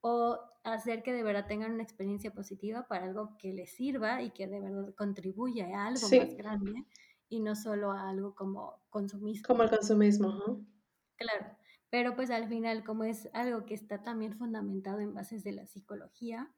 [0.02, 4.32] o hacer que de verdad tengan una experiencia positiva para algo que les sirva y
[4.32, 6.86] que de verdad contribuya a algo más Sí, grande
[7.28, 9.46] y no solo a algo como consumismo.
[9.46, 10.28] como el consumismo.
[10.28, 10.56] ajá.
[11.16, 11.56] Claro,
[11.94, 15.64] pero pues al final, como es algo que está también fundamentado en bases de la
[15.64, 16.52] psicología,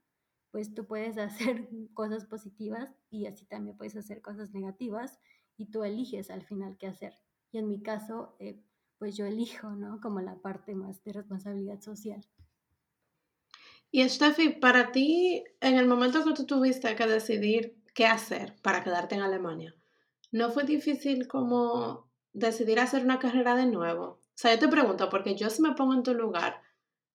[0.50, 5.18] pues tú puedes hacer cosas positivas y así también puedes hacer cosas negativas
[5.58, 7.12] y tú eliges al final qué hacer.
[7.52, 8.62] Y en mi caso, eh,
[8.96, 10.00] pues yo elijo, ¿no?
[10.00, 12.24] Como la parte más de responsabilidad social.
[13.90, 18.82] Y Steffi, para ti, en el momento que tú tuviste que decidir qué hacer para
[18.82, 19.74] quedarte en Alemania,
[20.32, 24.24] ¿no fue difícil como decidir hacer una carrera de nuevo?
[24.36, 26.60] O sea, yo te pregunto, porque yo si me pongo en tu lugar,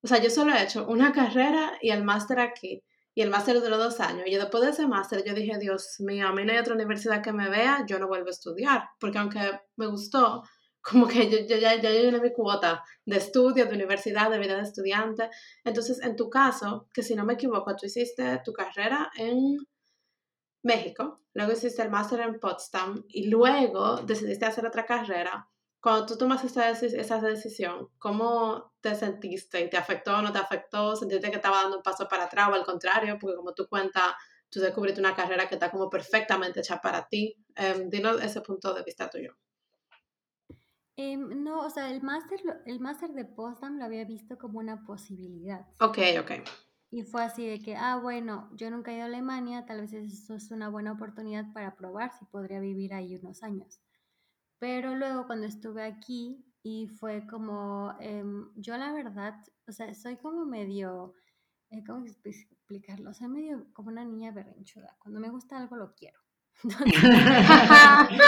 [0.01, 3.61] o sea, yo solo he hecho una carrera y el máster aquí, y el máster
[3.61, 6.51] duró dos años, y después de ese máster yo dije, Dios mío, a mí no
[6.51, 9.39] hay otra universidad que me vea, yo no vuelvo a estudiar, porque aunque
[9.75, 10.41] me gustó,
[10.81, 14.55] como que yo, yo ya, ya llené mi cuota de estudio, de universidad, de vida
[14.55, 15.29] de estudiante.
[15.63, 19.57] Entonces, en tu caso, que si no me equivoco, tú hiciste tu carrera en
[20.63, 25.50] México, luego hiciste el máster en Potsdam y luego decidiste hacer otra carrera.
[25.81, 29.67] Cuando tú tomas esa, esa decisión, ¿cómo te sentiste?
[29.67, 30.95] ¿Te afectó o no te afectó?
[30.95, 33.17] ¿Sentiste que estaba dando un paso para atrás o al contrario?
[33.19, 34.13] Porque como tú cuentas,
[34.51, 37.35] tú descubriste una carrera que está como perfectamente hecha para ti.
[37.55, 39.35] Em, dinos ese punto de vista tuyo.
[40.97, 44.85] Em, no, o sea, el máster, el máster de Potsdam lo había visto como una
[44.85, 45.65] posibilidad.
[45.79, 46.31] Ok, ok.
[46.91, 49.93] Y fue así de que, ah, bueno, yo nunca he ido a Alemania, tal vez
[49.93, 53.79] eso es una buena oportunidad para probar si podría vivir ahí unos años.
[54.61, 59.33] Pero luego cuando estuve aquí y fue como, em, yo la verdad,
[59.67, 61.15] o sea, soy como medio,
[61.71, 63.11] eh, ¿cómo expli- explicarlo?
[63.15, 64.95] Soy medio como una niña berrinchuda.
[64.99, 66.19] Cuando me gusta algo lo quiero.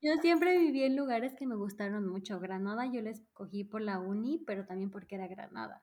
[0.00, 2.38] Yo siempre viví en lugares que me gustaron mucho.
[2.38, 5.82] Granada yo la escogí por la uni, pero también porque era Granada.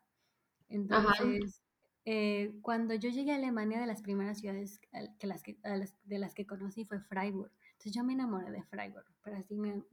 [0.69, 1.61] Entonces,
[2.05, 4.79] eh, cuando yo llegué a Alemania, de las primeras ciudades
[5.19, 5.57] que las que,
[6.05, 7.51] de las que conocí fue Freiburg.
[7.85, 9.83] Entonces yo me enamoré de Freiburg, pero así de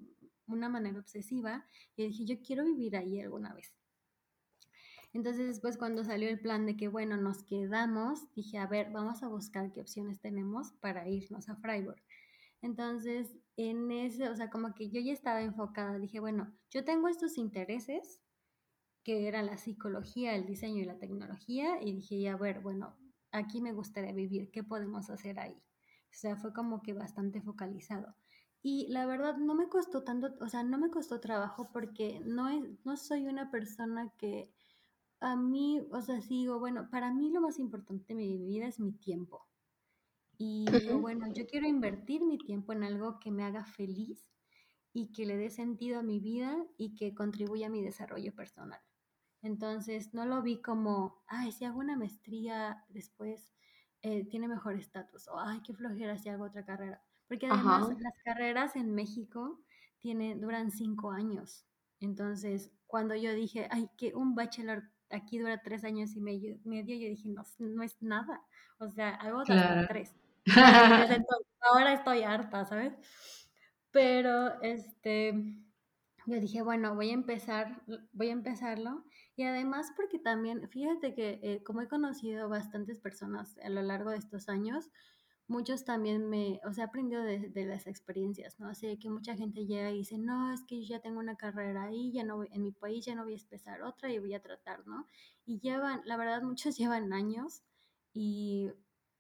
[0.47, 1.67] una manera obsesiva.
[1.95, 3.75] Y dije, yo quiero vivir ahí alguna vez.
[5.13, 9.23] Entonces después cuando salió el plan de que, bueno, nos quedamos, dije, a ver, vamos
[9.23, 12.03] a buscar qué opciones tenemos para irnos a Freiburg.
[12.63, 17.09] Entonces, en ese, o sea, como que yo ya estaba enfocada, dije, bueno, yo tengo
[17.09, 18.23] estos intereses,
[19.05, 22.97] que eran la psicología, el diseño y la tecnología, y dije, a ver, bueno,
[23.33, 25.63] aquí me gustaría vivir, ¿qué podemos hacer ahí?
[26.13, 28.15] O sea, fue como que bastante focalizado.
[28.63, 32.49] Y la verdad no me costó tanto, o sea, no me costó trabajo porque no,
[32.49, 34.53] es, no soy una persona que
[35.21, 38.79] a mí, o sea, sigo, bueno, para mí lo más importante de mi vida es
[38.79, 39.49] mi tiempo.
[40.39, 44.33] Y digo, bueno, yo quiero invertir mi tiempo en algo que me haga feliz
[44.93, 48.81] y que le dé sentido a mi vida y que contribuya a mi desarrollo personal.
[49.41, 53.53] Entonces, no lo vi como, ay, si hago una maestría después
[54.03, 57.01] eh, tiene mejor estatus, o ay, qué flojera si hago otra carrera.
[57.29, 59.61] Porque además las carreras en México
[59.99, 61.65] tienen, duran cinco años.
[62.01, 66.97] Entonces, cuando yo dije, ay, que un bachelor aquí dura tres años y medio, medio
[66.97, 68.43] yo dije, no, no es nada.
[68.79, 70.13] O sea, hago hasta tres.
[71.61, 72.93] ahora estoy harta, ¿sabes?
[73.93, 75.33] Pero este,
[76.27, 77.83] yo dije, bueno, voy a empezar,
[78.13, 79.05] voy a empezarlo.
[79.37, 84.11] Y además porque también, fíjate que eh, como he conocido bastantes personas a lo largo
[84.11, 84.91] de estos años,
[85.49, 88.69] muchos también me, o sea, he aprendido de, de, las experiencias, ¿no?
[88.69, 91.85] Así que mucha gente llega y dice, no, es que yo ya tengo una carrera
[91.85, 94.35] ahí, ya no voy, en mi país ya no voy a empezar otra y voy
[94.35, 95.07] a tratar, ¿no?
[95.45, 97.63] Y llevan, la verdad, muchos llevan años
[98.13, 98.71] y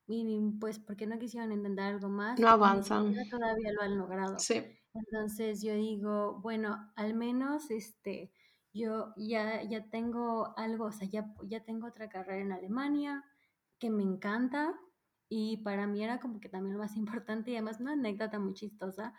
[0.08, 2.38] y pues porque no quisieron intentar algo más.
[2.38, 3.14] No avanzan.
[3.30, 4.38] Todavía lo han logrado.
[4.38, 4.62] Sí.
[4.94, 8.30] Entonces yo digo, bueno, al menos este,
[8.72, 13.24] yo ya, ya tengo algo, o sea, ya, ya tengo otra carrera en Alemania
[13.78, 14.78] que me encanta
[15.28, 18.54] y para mí era como que también lo más importante y además una anécdota muy
[18.54, 19.14] chistosa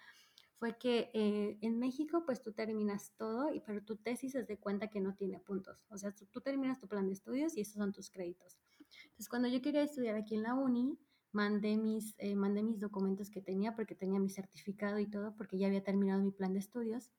[0.58, 4.60] fue que eh, en México pues tú terminas todo, y, pero tu tesis es de
[4.60, 5.86] cuenta que no tiene puntos.
[5.90, 8.58] O sea, tú, tú terminas tu plan de estudios y esos son tus créditos.
[9.06, 10.98] Entonces, cuando yo quería estudiar aquí en la uni,
[11.34, 15.58] mandé mis, eh, mandé mis documentos que tenía porque tenía mi certificado y todo, porque
[15.58, 17.12] ya había terminado mi plan de estudios.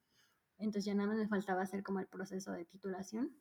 [0.59, 3.37] Entonces ya nada más me faltaba hacer como el proceso de titulación.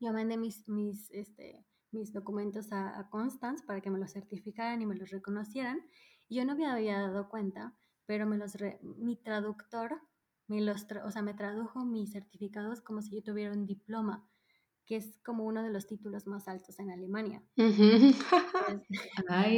[0.00, 4.80] Yo mandé mis, mis, este, mis documentos a, a Constance para que me los certificaran
[4.80, 5.80] y me los reconocieran.
[6.28, 10.00] Y yo no me había dado cuenta, pero me los mi traductor
[10.48, 14.26] me los o sea, me tradujo mis certificados como si yo tuviera un diploma
[14.88, 17.42] que es como uno de los títulos más altos en Alemania.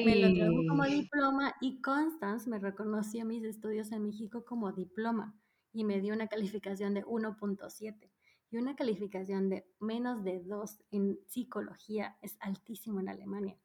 [0.05, 5.41] me lo trajo como diploma y Constance me reconoció mis estudios en México como diploma
[5.73, 8.11] y me dio una calificación de 1.7
[8.51, 13.57] y una calificación de menos de 2 en psicología es altísimo en Alemania.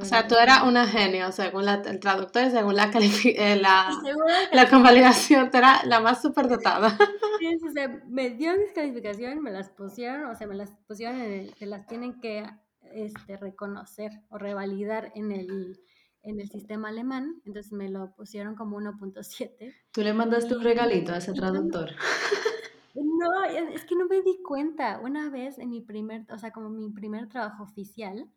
[0.00, 2.88] O sea, tú eras una genio, según el traductor, según la,
[3.24, 3.90] eh, la,
[4.52, 6.96] la convalidación, tú eras la más superdotada.
[7.42, 11.18] Sí, o sea, me dio mis calificaciones, me las pusieron, o sea, me las pusieron,
[11.58, 12.46] se las tienen que
[12.92, 15.80] este, reconocer o revalidar en el,
[16.22, 19.74] en el sistema alemán, entonces me lo pusieron como 1.7.
[19.90, 21.90] ¿Tú le mandaste un regalito a ese traductor?
[22.94, 25.00] No, es que no me di cuenta.
[25.00, 28.28] Una vez en mi primer, o sea, como mi primer trabajo oficial,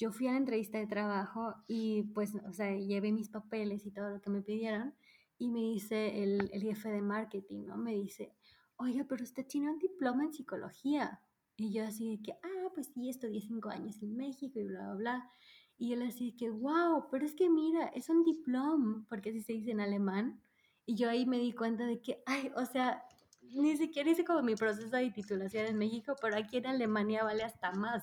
[0.00, 3.90] yo fui a la entrevista de trabajo y pues, o sea, llevé mis papeles y
[3.90, 4.94] todo lo que me pidieron
[5.36, 7.76] y me dice el, el jefe de marketing, ¿no?
[7.76, 8.34] Me dice,
[8.76, 11.20] oiga, pero usted tiene un diploma en psicología.
[11.54, 14.86] Y yo así de que, ah, pues sí, estudié cinco años en México y bla,
[14.86, 15.30] bla, bla.
[15.76, 19.42] Y él así de que, wow, pero es que mira, es un diploma, porque así
[19.42, 20.40] se dice en alemán.
[20.86, 23.04] Y yo ahí me di cuenta de que, ay, o sea,
[23.42, 27.42] ni siquiera hice como mi proceso de titulación en México, pero aquí en Alemania vale
[27.42, 28.02] hasta más.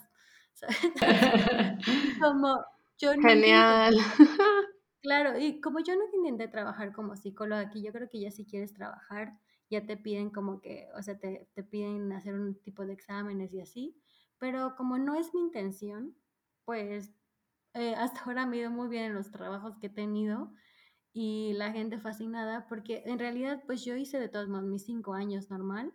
[2.21, 2.65] como
[2.97, 3.95] yo Genial.
[5.01, 8.45] claro, y como yo no intenté trabajar como psicóloga aquí, yo creo que ya si
[8.45, 9.37] quieres trabajar,
[9.69, 13.53] ya te piden como que, o sea, te, te piden hacer un tipo de exámenes
[13.53, 13.95] y así,
[14.39, 16.15] pero como no es mi intención,
[16.65, 17.13] pues
[17.73, 20.51] eh, hasta ahora me ha ido muy bien en los trabajos que he tenido
[21.13, 25.13] y la gente fascinada porque en realidad pues yo hice de todos modos mis cinco
[25.13, 25.93] años normal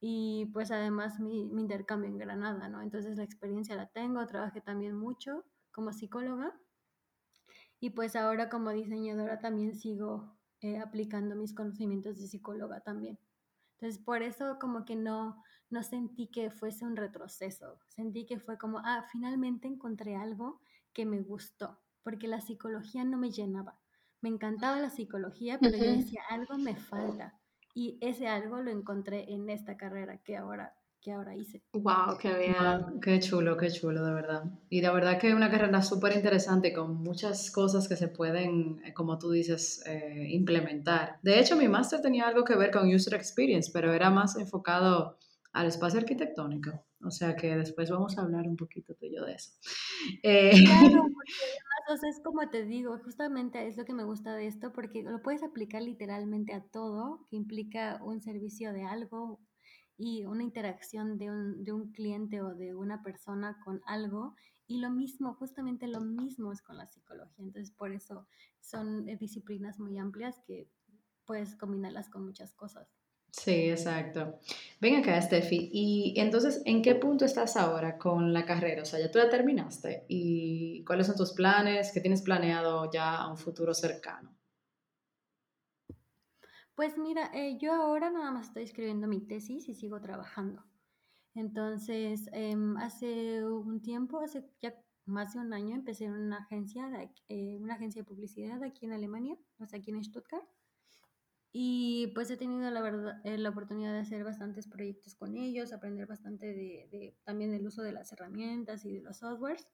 [0.00, 2.82] y pues además mi, mi, intercambio en Granada, ¿no?
[2.82, 6.54] Entonces la experiencia la tengo, trabajé también mucho como psicóloga
[7.80, 13.18] y pues ahora como diseñadora también sigo eh, aplicando mis conocimientos de psicóloga también.
[13.72, 18.58] Entonces por eso como que no, no sentí que fuese un retroceso, sentí que fue
[18.58, 20.60] como, ah, finalmente encontré algo
[20.92, 23.78] que me gustó, porque la psicología no me llenaba.
[24.22, 27.38] Me encantaba la psicología, pero yo decía, algo me falta
[27.76, 31.62] y ese algo lo encontré en esta carrera que ahora que ahora hice.
[31.74, 32.56] Wow, qué bien.
[32.58, 34.44] Wow, qué chulo, qué chulo, de verdad.
[34.70, 38.82] Y la verdad que es una carrera súper interesante con muchas cosas que se pueden,
[38.84, 41.20] eh, como tú dices, eh, implementar.
[41.22, 45.18] De hecho, mi máster tenía algo que ver con User Experience, pero era más enfocado
[45.52, 46.72] al espacio arquitectónico.
[47.04, 49.52] O sea que después vamos a hablar un poquito tú y yo de eso.
[50.22, 51.32] Eh, Claro, porque
[51.96, 55.22] sea, es como te digo, justamente es lo que me gusta de esto, porque lo
[55.22, 59.40] puedes aplicar literalmente a todo que implica un servicio de algo
[59.96, 64.34] y una interacción de un, de un cliente o de una persona con algo.
[64.66, 67.44] Y lo mismo, justamente lo mismo es con la psicología.
[67.44, 68.26] Entonces, por eso
[68.60, 70.68] son eh, disciplinas muy amplias que
[71.24, 72.88] puedes combinarlas con muchas cosas.
[73.36, 74.40] Sí, exacto.
[74.80, 75.70] Ven acá, Steffi.
[75.72, 78.82] Y entonces, ¿en qué punto estás ahora con la carrera?
[78.82, 80.06] O sea, ya tú la terminaste.
[80.08, 81.92] ¿Y cuáles son tus planes?
[81.92, 84.34] ¿Qué tienes planeado ya a un futuro cercano?
[86.74, 90.64] Pues mira, eh, yo ahora nada más estoy escribiendo mi tesis y sigo trabajando.
[91.34, 96.88] Entonces, em, hace un tiempo, hace ya más de un año, empecé en una agencia,
[96.88, 100.44] de, eh, una agencia de publicidad aquí en Alemania, o sea, aquí en Stuttgart.
[101.52, 105.72] Y pues he tenido la verdad, eh, la oportunidad de hacer bastantes proyectos con ellos,
[105.72, 109.66] aprender bastante de, de también el uso de las herramientas y de los softwares.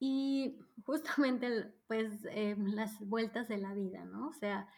[0.00, 4.28] Y justamente, pues, em, las vueltas de la vida, ¿no?
[4.28, 4.68] O sea,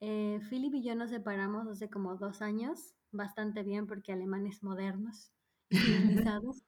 [0.00, 5.32] eh, Philip y yo nos separamos hace como dos años, bastante bien porque alemanes modernos
[5.70, 5.76] y
[6.26, 6.64] civilizados.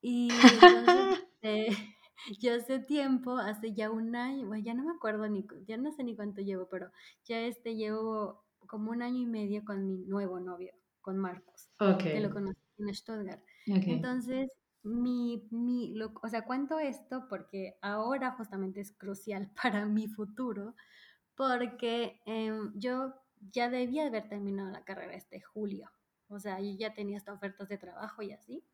[0.00, 1.20] Y entonces,
[2.40, 5.92] yo hace tiempo, hace ya un año, bueno, ya no me acuerdo ni, ya no
[5.92, 6.90] sé ni cuánto llevo, pero
[7.24, 11.68] ya este llevo como un año y medio con mi nuevo novio, con Marcos,
[12.10, 13.42] que lo conocí en Stuttgart.
[13.66, 14.50] Entonces,
[14.82, 20.74] mi, mi, lo, o sea, cuento esto porque ahora justamente es crucial para mi futuro,
[21.34, 23.14] porque em, yo
[23.52, 25.90] ya debía haber terminado la carrera este julio.
[26.28, 28.64] O sea, yo ya tenía hasta ofertas de trabajo y así.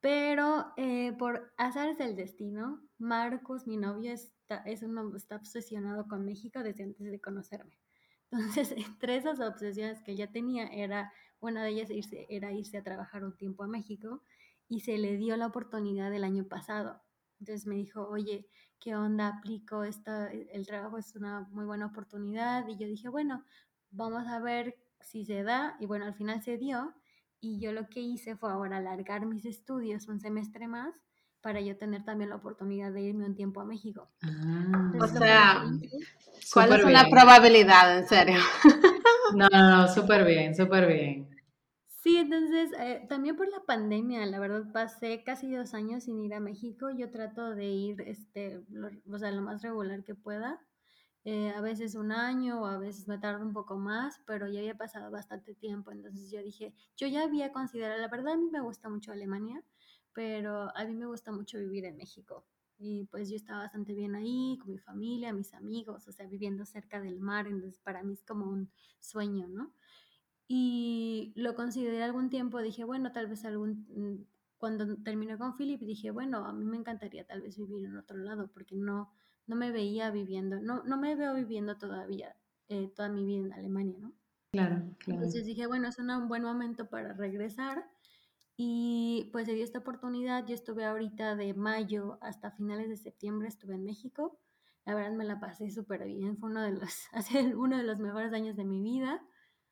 [0.00, 6.24] Pero eh, por azares del destino, Marcos, mi novio, está, es uno, está obsesionado con
[6.24, 7.78] México desde antes de conocerme.
[8.30, 12.82] Entonces, entre esas obsesiones que ya tenía, era, una de ellas irse, era irse a
[12.82, 14.22] trabajar un tiempo a México
[14.68, 17.02] y se le dio la oportunidad el año pasado.
[17.40, 19.28] Entonces me dijo, oye, ¿qué onda?
[19.28, 22.68] Aplico, esta, el trabajo es una muy buena oportunidad.
[22.68, 23.44] Y yo dije, bueno,
[23.90, 25.76] vamos a ver si se da.
[25.80, 26.94] Y bueno, al final se dio.
[27.40, 30.94] Y yo lo que hice fue ahora alargar mis estudios un semestre más
[31.40, 34.10] para yo tener también la oportunidad de irme un tiempo a México.
[34.22, 36.06] Ah, O Entonces, sea, que hice-
[36.52, 37.14] ¿cuáles súper son las bien.
[37.14, 38.40] probabilidades, en serio?
[39.36, 41.28] No, no, no, súper bien, súper bien.
[42.02, 46.32] Sí, entonces, eh, también por la pandemia, la verdad, pasé casi dos años sin ir
[46.34, 46.90] a México.
[46.90, 50.58] Yo trato de ir, este, lo, o sea, lo más regular que pueda.
[51.24, 54.60] Eh, a veces un año o a veces me tardo un poco más, pero ya
[54.60, 55.92] había pasado bastante tiempo.
[55.92, 59.62] Entonces yo dije, yo ya había considerado, la verdad a mí me gusta mucho Alemania,
[60.14, 62.46] pero a mí me gusta mucho vivir en México.
[62.78, 66.64] Y pues yo estaba bastante bien ahí, con mi familia, mis amigos, o sea, viviendo
[66.64, 67.46] cerca del mar.
[67.46, 69.74] Entonces para mí es como un sueño, ¿no?
[70.48, 74.24] Y lo consideré algún tiempo, dije, bueno, tal vez algún, mm,
[74.58, 78.18] cuando terminé con Philip, dije, bueno, a mí me encantaría tal vez vivir en otro
[78.18, 79.10] lado, porque no,
[79.50, 82.36] no me veía viviendo, no, no me veo viviendo todavía
[82.68, 84.12] eh, toda mi vida en Alemania, ¿no?
[84.52, 85.22] Claro, claro.
[85.22, 87.84] Entonces dije, bueno, es un buen momento para regresar
[88.56, 90.46] y pues se dio esta oportunidad.
[90.46, 94.38] Yo estuve ahorita de mayo hasta finales de septiembre, estuve en México.
[94.86, 97.98] La verdad me la pasé súper bien, fue uno de los, hace uno de los
[97.98, 99.20] mejores años de mi vida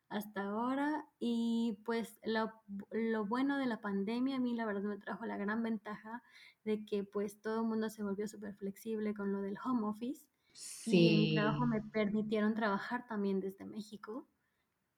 [0.09, 2.51] hasta ahora y pues lo,
[2.91, 6.23] lo, bueno de la pandemia a mí la verdad me trajo la gran ventaja
[6.65, 10.25] de que pues todo el mundo se volvió súper flexible con lo del home office
[10.51, 10.91] Sí.
[10.97, 14.27] y en mi trabajo me permitieron trabajar también desde México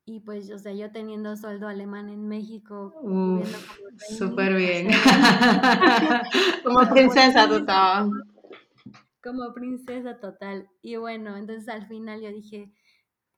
[0.06, 2.94] y pues o sea yo teniendo sueldo alemán en México
[4.18, 4.88] súper bien.
[6.64, 8.10] Como princesa estabas.
[9.22, 12.72] como princesa total y bueno entonces al final yo dije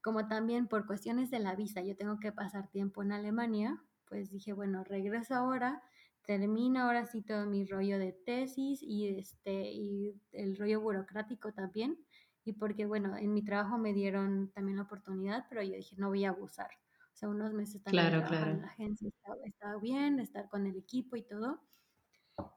[0.03, 4.31] como también por cuestiones de la visa yo tengo que pasar tiempo en Alemania, pues
[4.31, 5.81] dije, bueno, regreso ahora,
[6.25, 11.97] termino ahora sí todo mi rollo de tesis y, este, y el rollo burocrático también.
[12.45, 16.09] Y porque, bueno, en mi trabajo me dieron también la oportunidad, pero yo dije, no
[16.09, 16.69] voy a abusar.
[17.13, 18.51] O sea, unos meses también Claro, claro.
[18.51, 21.61] en la agencia estaba, estaba bien, estar con el equipo y todo.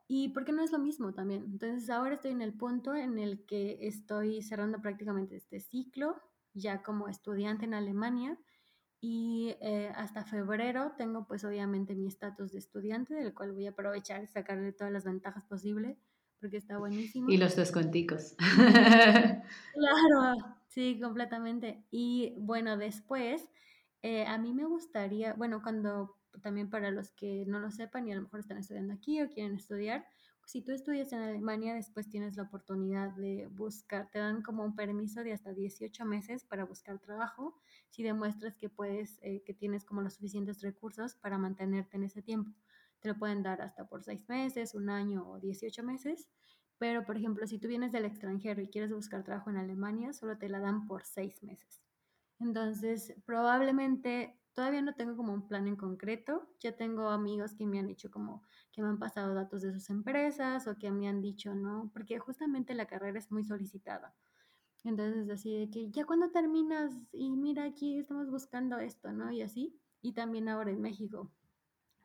[0.09, 1.45] Y porque no es lo mismo también.
[1.45, 6.23] Entonces ahora estoy en el punto en el que estoy cerrando prácticamente este ciclo,
[6.57, 8.39] ya como estudiante en Alemania.
[9.01, 13.71] Y eh, hasta febrero tengo pues obviamente mi estatus de estudiante, del cual voy a
[13.71, 15.99] aprovechar y sacarle todas las ventajas posibles,
[16.41, 17.31] porque está buenísimo.
[17.31, 18.35] Y los descuenticos.
[19.75, 21.85] Claro, sí, completamente.
[21.91, 23.47] Y bueno, después,
[24.03, 28.13] eh, a mí me gustaría, bueno, cuando también para los que no lo sepan y
[28.13, 30.07] a lo mejor están estudiando aquí o quieren estudiar,
[30.47, 34.77] si tú estudias en Alemania, después tienes la oportunidad de buscar, te dan como un
[34.77, 37.57] permiso de hasta 18 meses para buscar trabajo,
[37.91, 42.23] si demuestras que puedes, eh, que tienes como los suficientes recursos para mantenerte en ese
[42.23, 42.53] tiempo.
[43.01, 46.29] Te lo pueden dar hasta por 6 meses, un año o 18 meses.
[46.79, 50.39] Pero, por ejemplo, si tú vienes del extranjero y quieres buscar trabajo en Alemania, solo
[50.39, 51.83] te la dan por 6 meses.
[52.39, 56.49] Entonces, probablemente todavía no tengo como un plan en concreto.
[56.61, 58.43] Ya tengo amigos que me han dicho como
[58.73, 61.91] que me han pasado datos de sus empresas o que me han dicho, ¿no?
[61.93, 64.15] Porque justamente la carrera es muy solicitada.
[64.83, 69.31] Entonces, así de que ya cuando terminas y mira aquí estamos buscando esto, ¿no?
[69.31, 69.79] Y así.
[70.01, 71.31] Y también ahora en México.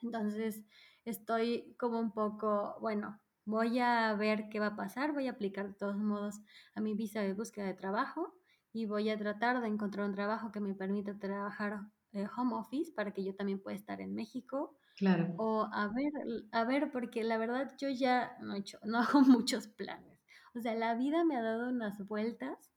[0.02, 0.66] Entonces,
[1.06, 5.70] estoy como un poco, bueno, voy a ver qué va a pasar, voy a aplicar
[5.70, 6.42] de todos modos
[6.76, 8.36] a mi visa de búsqueda de trabajo
[8.74, 11.82] y voy a tratar de encontrar un trabajo que me permita trabajar
[12.14, 15.34] eh, home office para que yo también pueda estar en México Claro.
[15.38, 16.12] o a ver,
[16.52, 20.20] a ver, porque la verdad yo ya no, he hecho, no hago muchos planes.
[20.54, 22.72] O sea, la vida me ha dado unas vueltas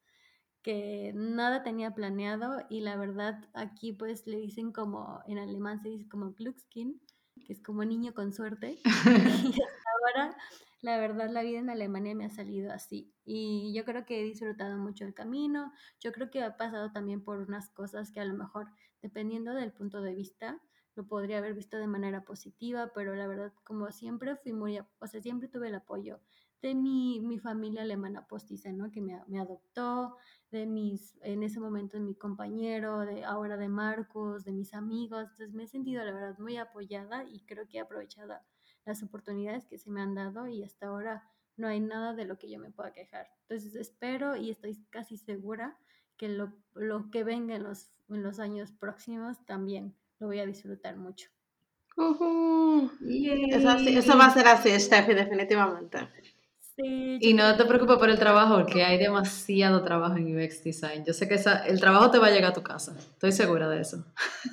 [0.63, 5.91] que nada tenía planeado y la verdad aquí pues le dicen como, en alemán se
[5.91, 7.03] dice como Glückskin,
[7.47, 8.79] que es como niño con suerte.
[9.59, 10.37] y hasta ahora,
[10.81, 13.13] la verdad, la vida en Alemania me ha salido así.
[13.25, 15.73] Y yo creo que he disfrutado mucho el camino.
[16.01, 18.69] Yo creo que he pasado también por unas cosas que a lo mejor,
[19.05, 20.59] dependiendo del punto de vista,
[20.95, 25.07] lo podría haber visto de manera positiva, pero la verdad, como siempre fui muy, o
[25.07, 26.21] sea, siempre tuve el apoyo
[26.63, 28.91] de mi, mi familia alemana postiza, ¿no?
[28.91, 30.17] Que me, me, adoptó,
[30.51, 35.25] de mis, en ese momento, de mi compañero, de ahora de Marcos, de mis amigos.
[35.33, 38.33] Entonces me he sentido, la verdad, muy apoyada y creo que he aprovechado
[38.87, 41.29] las oportunidades que se me han dado y hasta ahora
[41.59, 43.27] no hay nada de lo que yo me pueda quejar.
[43.43, 45.79] Entonces espero y estoy casi segura
[46.17, 50.47] que lo, lo que venga en los, en los años próximos también lo voy a
[50.47, 51.29] disfrutar mucho.
[51.97, 52.91] Uh -huh.
[53.51, 56.09] eso, eso, va a ser así, Steffi, definitivamente.
[56.77, 61.05] Sí, y no te preocupes por el trabajo, porque hay demasiado trabajo en UX Design.
[61.05, 63.69] Yo sé que esa, el trabajo te va a llegar a tu casa, estoy segura
[63.69, 64.05] de eso.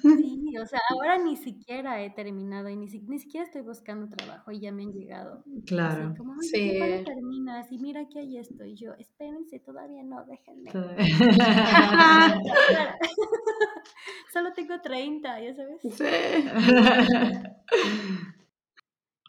[0.03, 4.51] Sí, o sea, ahora ni siquiera he terminado y ni, ni siquiera estoy buscando trabajo
[4.51, 5.43] y ya me han llegado.
[5.65, 6.09] Claro.
[6.09, 6.77] Así como, sí.
[6.77, 7.71] ¿cuándo terminas?
[7.71, 8.93] Y mira que ahí estoy yo.
[8.99, 10.69] Espérense, todavía no, déjenme.
[14.33, 15.81] Solo tengo 30, ya sabes.
[15.81, 16.03] Sí.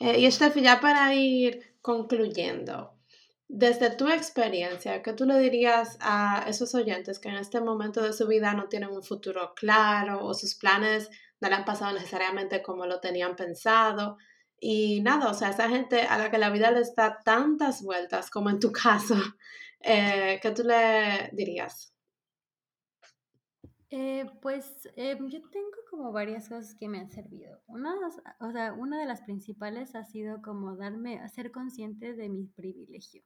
[0.00, 2.98] eh, y Steffi, ya para ir concluyendo,
[3.54, 8.14] desde tu experiencia, ¿qué tú le dirías a esos oyentes que en este momento de
[8.14, 12.62] su vida no tienen un futuro claro o sus planes no le han pasado necesariamente
[12.62, 14.16] como lo tenían pensado?
[14.58, 18.30] Y nada, o sea, esa gente a la que la vida les da tantas vueltas
[18.30, 19.16] como en tu caso,
[19.80, 21.91] eh, ¿qué tú le dirías?
[23.94, 27.60] Eh, pues eh, yo tengo como varias cosas que me han servido.
[27.66, 27.94] Una,
[28.40, 33.22] o sea, una de las principales ha sido como darme, ser consciente de mi privilegio.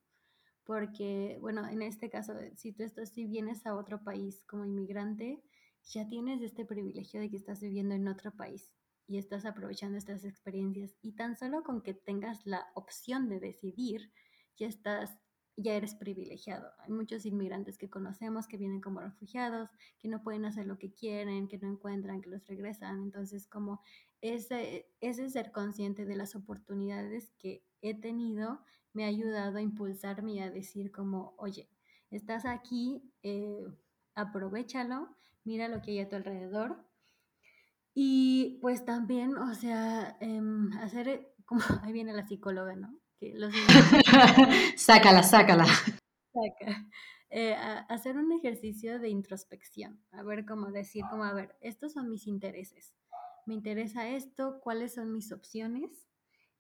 [0.65, 5.41] Porque, bueno, en este caso, si tú estás, si vienes a otro país como inmigrante,
[5.85, 8.69] ya tienes este privilegio de que estás viviendo en otro país
[9.07, 10.97] y estás aprovechando estas experiencias.
[11.01, 14.11] Y tan solo con que tengas la opción de decidir,
[14.57, 15.17] ya estás
[15.57, 16.71] ya eres privilegiado.
[16.79, 20.93] Hay muchos inmigrantes que conocemos que vienen como refugiados, que no pueden hacer lo que
[20.93, 23.03] quieren, que no encuentran, que los regresan.
[23.03, 23.81] Entonces, como
[24.21, 28.61] ese, ese ser consciente de las oportunidades que he tenido
[28.93, 31.69] me ha ayudado a impulsarme a decir como, oye,
[32.11, 33.67] estás aquí, eh,
[34.15, 36.85] aprovechalo, mira lo que hay a tu alrededor.
[37.95, 40.41] Y pues también, o sea, eh,
[40.81, 42.99] hacer, como ahí viene la psicóloga, ¿no?
[43.19, 43.53] Que los
[44.77, 45.67] sácala, sácala.
[45.67, 46.87] Saca.
[47.31, 47.55] Eh,
[47.89, 52.29] hacer un ejercicio de introspección, a ver cómo decir, como, a ver, estos son mis
[52.29, 52.95] intereses,
[53.47, 56.09] me interesa esto, cuáles son mis opciones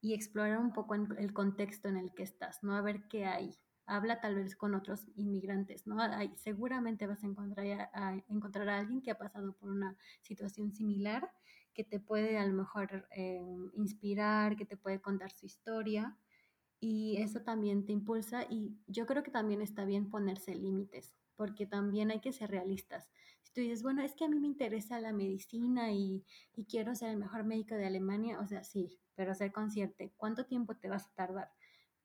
[0.00, 2.74] y explorar un poco en el contexto en el que estás, ¿no?
[2.74, 3.56] A ver qué hay.
[3.86, 6.00] Habla tal vez con otros inmigrantes, ¿no?
[6.00, 9.96] Hay, seguramente vas a encontrar a, a encontrar a alguien que ha pasado por una
[10.22, 11.30] situación similar,
[11.74, 13.40] que te puede a lo mejor eh,
[13.74, 16.16] inspirar, que te puede contar su historia
[16.80, 21.66] y eso también te impulsa y yo creo que también está bien ponerse límites, porque
[21.66, 23.08] también hay que ser realistas.
[23.42, 26.24] Si tú dices, bueno, es que a mí me interesa la medicina y,
[26.54, 30.46] y quiero ser el mejor médico de Alemania, o sea, sí, pero ser consciente, ¿cuánto
[30.46, 31.50] tiempo te vas a tardar?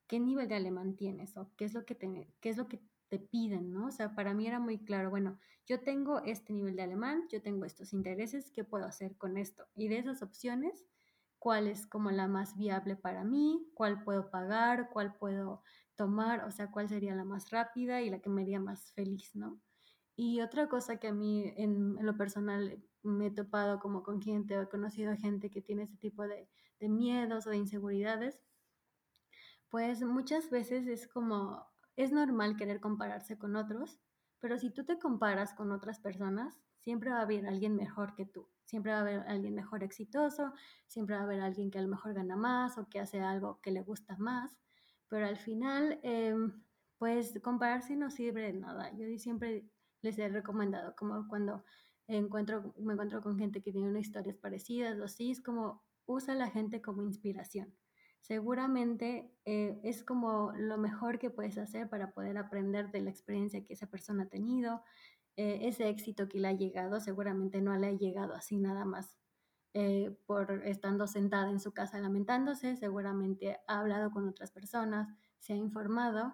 [0.07, 1.38] ¿Qué nivel de alemán tienes?
[1.38, 3.88] ¿O qué es lo que te, qué es lo que te piden, ¿no?
[3.88, 7.41] O sea, para mí era muy claro, bueno, yo tengo este nivel de alemán, yo
[7.41, 9.67] tengo estos intereses, ¿qué puedo hacer con esto?
[9.76, 10.86] Y de esas opciones,
[11.42, 15.64] cuál es como la más viable para mí, cuál puedo pagar, cuál puedo
[15.96, 19.32] tomar, o sea, cuál sería la más rápida y la que me haría más feliz,
[19.34, 19.60] ¿no?
[20.16, 24.56] Y otra cosa que a mí en, lo personal me he topado como con gente
[24.56, 26.48] o he conocido gente que tiene ese tipo de,
[26.80, 28.39] de miedos o de inseguridades,
[29.68, 31.66] pues muchas veces es como,
[31.96, 34.00] es normal querer compararse con otros,
[34.39, 38.28] pero si tú te comparas con otras personas, siempre va a haber alguien mejor que
[38.28, 40.53] tú, siempre va a haber alguien mejor exitoso,
[40.88, 43.59] siempre va a haber alguien que a lo mejor gana más o que hace algo
[43.61, 44.57] que le gusta más,
[45.09, 46.63] pero al final, em,
[46.97, 48.89] pues compararse no sirve de nada.
[48.95, 49.69] Yo siempre
[50.01, 51.65] les he recomendado, como cuando
[52.07, 56.34] encuentro, me encuentro con gente que tiene unas historias parecidas o así, es como usa
[56.34, 57.76] a la gente como inspiración.
[58.22, 63.65] Seguramente eh, es como lo mejor que puedes hacer para poder aprender de la experiencia
[63.65, 64.82] que esa persona ha tenido,
[65.38, 69.17] eh, ese éxito que le ha llegado, seguramente no le ha llegado así nada más
[69.73, 75.07] eh, por estando sentada en su casa lamentándose, seguramente ha hablado con otras personas,
[75.39, 76.34] se ha informado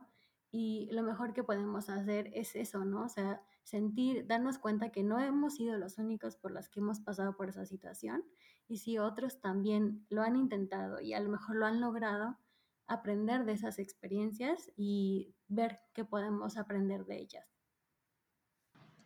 [0.52, 3.04] y lo mejor que podemos hacer es eso, ¿no?
[3.04, 7.00] O sea, sentir, darnos cuenta que no hemos sido los únicos por los que hemos
[7.00, 8.24] pasado por esa situación
[8.68, 12.40] y si otros también lo han intentado y a lo mejor lo han logrado,
[12.88, 17.57] aprender de esas experiencias y ver qué podemos aprender de ellas.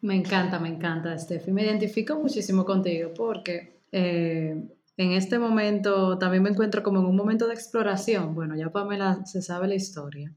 [0.02, 1.52] Me encanta, me encanta, Steffi.
[1.52, 4.56] Me identifico muchísimo contigo porque eh,
[4.98, 8.34] en este momento también me encuentro como en un momento de exploración.
[8.34, 10.34] Bueno, ya Pamela se sabe la historia.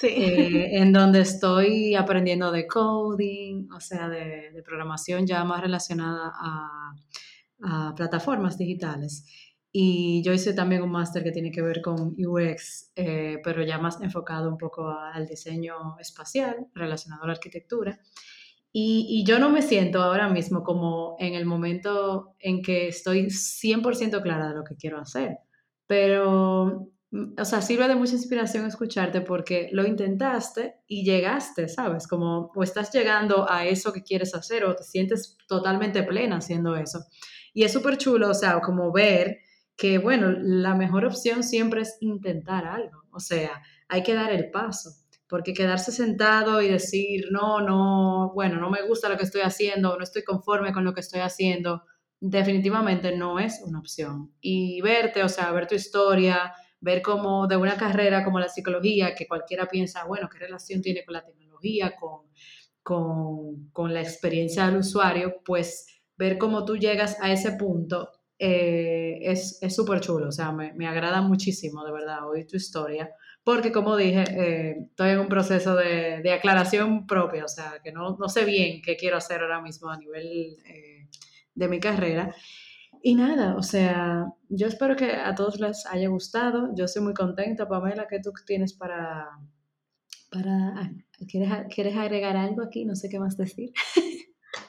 [0.00, 0.06] Sí.
[0.06, 6.32] Eh, en donde estoy aprendiendo de coding, o sea, de, de programación ya más relacionada
[6.32, 6.94] a,
[7.62, 9.24] a, plataformas digitales.
[9.72, 13.78] Y yo hice también un máster que tiene que ver con UX, eh, pero ya
[13.78, 17.98] más enfocado un poco al diseño espacial relacionado a la arquitectura.
[18.72, 24.22] Y, yo no me siento ahora mismo como en el momento en que estoy 100%
[24.22, 25.38] clara de lo que quiero hacer,
[25.86, 26.90] pero
[27.38, 32.06] o sea, sirve de mucha inspiración escucharte porque lo intentaste y llegaste, ¿sabes?
[32.06, 36.76] Como o estás llegando a eso que quieres hacer o te sientes totalmente plena haciendo
[36.76, 37.00] eso.
[37.54, 39.38] Y es súper chulo, o sea, como ver
[39.76, 44.50] que, bueno, la mejor opción siempre es intentar algo, o sea, hay que dar el
[44.50, 44.90] paso,
[45.28, 49.96] porque quedarse sentado y decir, no, no, bueno, no me gusta lo que estoy haciendo,
[49.96, 51.84] no estoy conforme con lo que estoy haciendo,
[52.18, 54.32] definitivamente no es una opción.
[54.40, 59.14] Y verte, o sea, ver tu historia, ver cómo de una carrera como la psicología,
[59.14, 62.22] que cualquiera piensa, bueno, ¿qué relación tiene con la tecnología, con,
[62.82, 65.42] con, con la experiencia del usuario?
[65.44, 70.72] Pues ver cómo tú llegas a ese punto eh, es súper chulo, o sea, me,
[70.74, 73.10] me, agrada muchísimo, de verdad, oír tu historia,
[73.42, 77.92] porque como dije, eh, estoy en un proceso de, de, aclaración propia, o sea, que
[77.92, 81.08] no, no, sé bien qué quiero hacer ahora mismo a nivel eh,
[81.54, 82.34] de mi carrera.
[83.02, 86.74] Y nada, o sea, yo espero que a todos les haya gustado.
[86.76, 89.28] Yo soy muy contenta, Pamela, ¿qué tú tienes para...
[90.30, 90.90] para ah,
[91.26, 92.84] ¿quieres, ¿Quieres agregar algo aquí?
[92.84, 93.72] No sé qué más decir.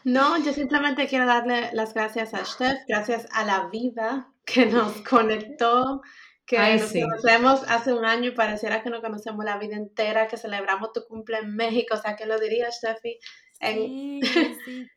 [0.03, 5.01] No, yo simplemente quiero darle las gracias a Steph, gracias a la vida que nos
[5.01, 6.01] conectó,
[6.45, 7.01] que Ay, nos sí.
[7.01, 11.05] conocemos hace un año y pareciera que nos conocemos la vida entera, que celebramos tu
[11.07, 13.19] cumple en México, o sea, ¿qué lo diría, Steffi?
[13.61, 14.21] Sí,
[14.65, 14.87] sí.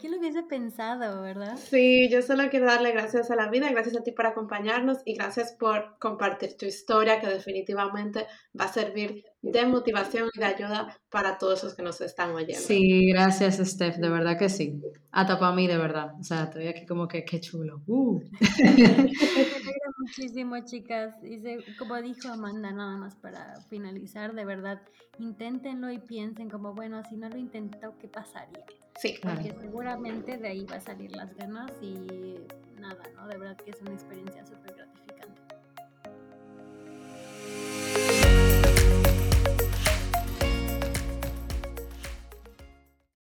[0.00, 1.56] ¿Quién lo hubiese pensado, verdad?
[1.56, 5.14] Sí, yo solo quiero darle gracias a la vida, gracias a ti por acompañarnos y
[5.14, 8.26] gracias por compartir tu historia que definitivamente
[8.58, 12.60] va a servir de motivación y de ayuda para todos los que nos están oyendo.
[12.60, 14.80] Sí, gracias Steph, de verdad que sí.
[15.12, 16.12] Hasta para mí, de verdad.
[16.18, 17.82] O sea, estoy aquí como que qué chulo.
[17.86, 18.20] Uh.
[20.06, 21.14] muchísimo, chicas.
[21.22, 24.80] Y se, como dijo Amanda, nada más para finalizar, de verdad,
[25.18, 28.64] inténtenlo y piensen como, bueno, si no lo intento, ¿qué pasaría?
[28.98, 32.38] Sí, Porque seguramente de ahí va a salir las ganas y
[32.80, 33.26] nada, ¿no?
[33.26, 34.85] De verdad que es una experiencia súper gratificante.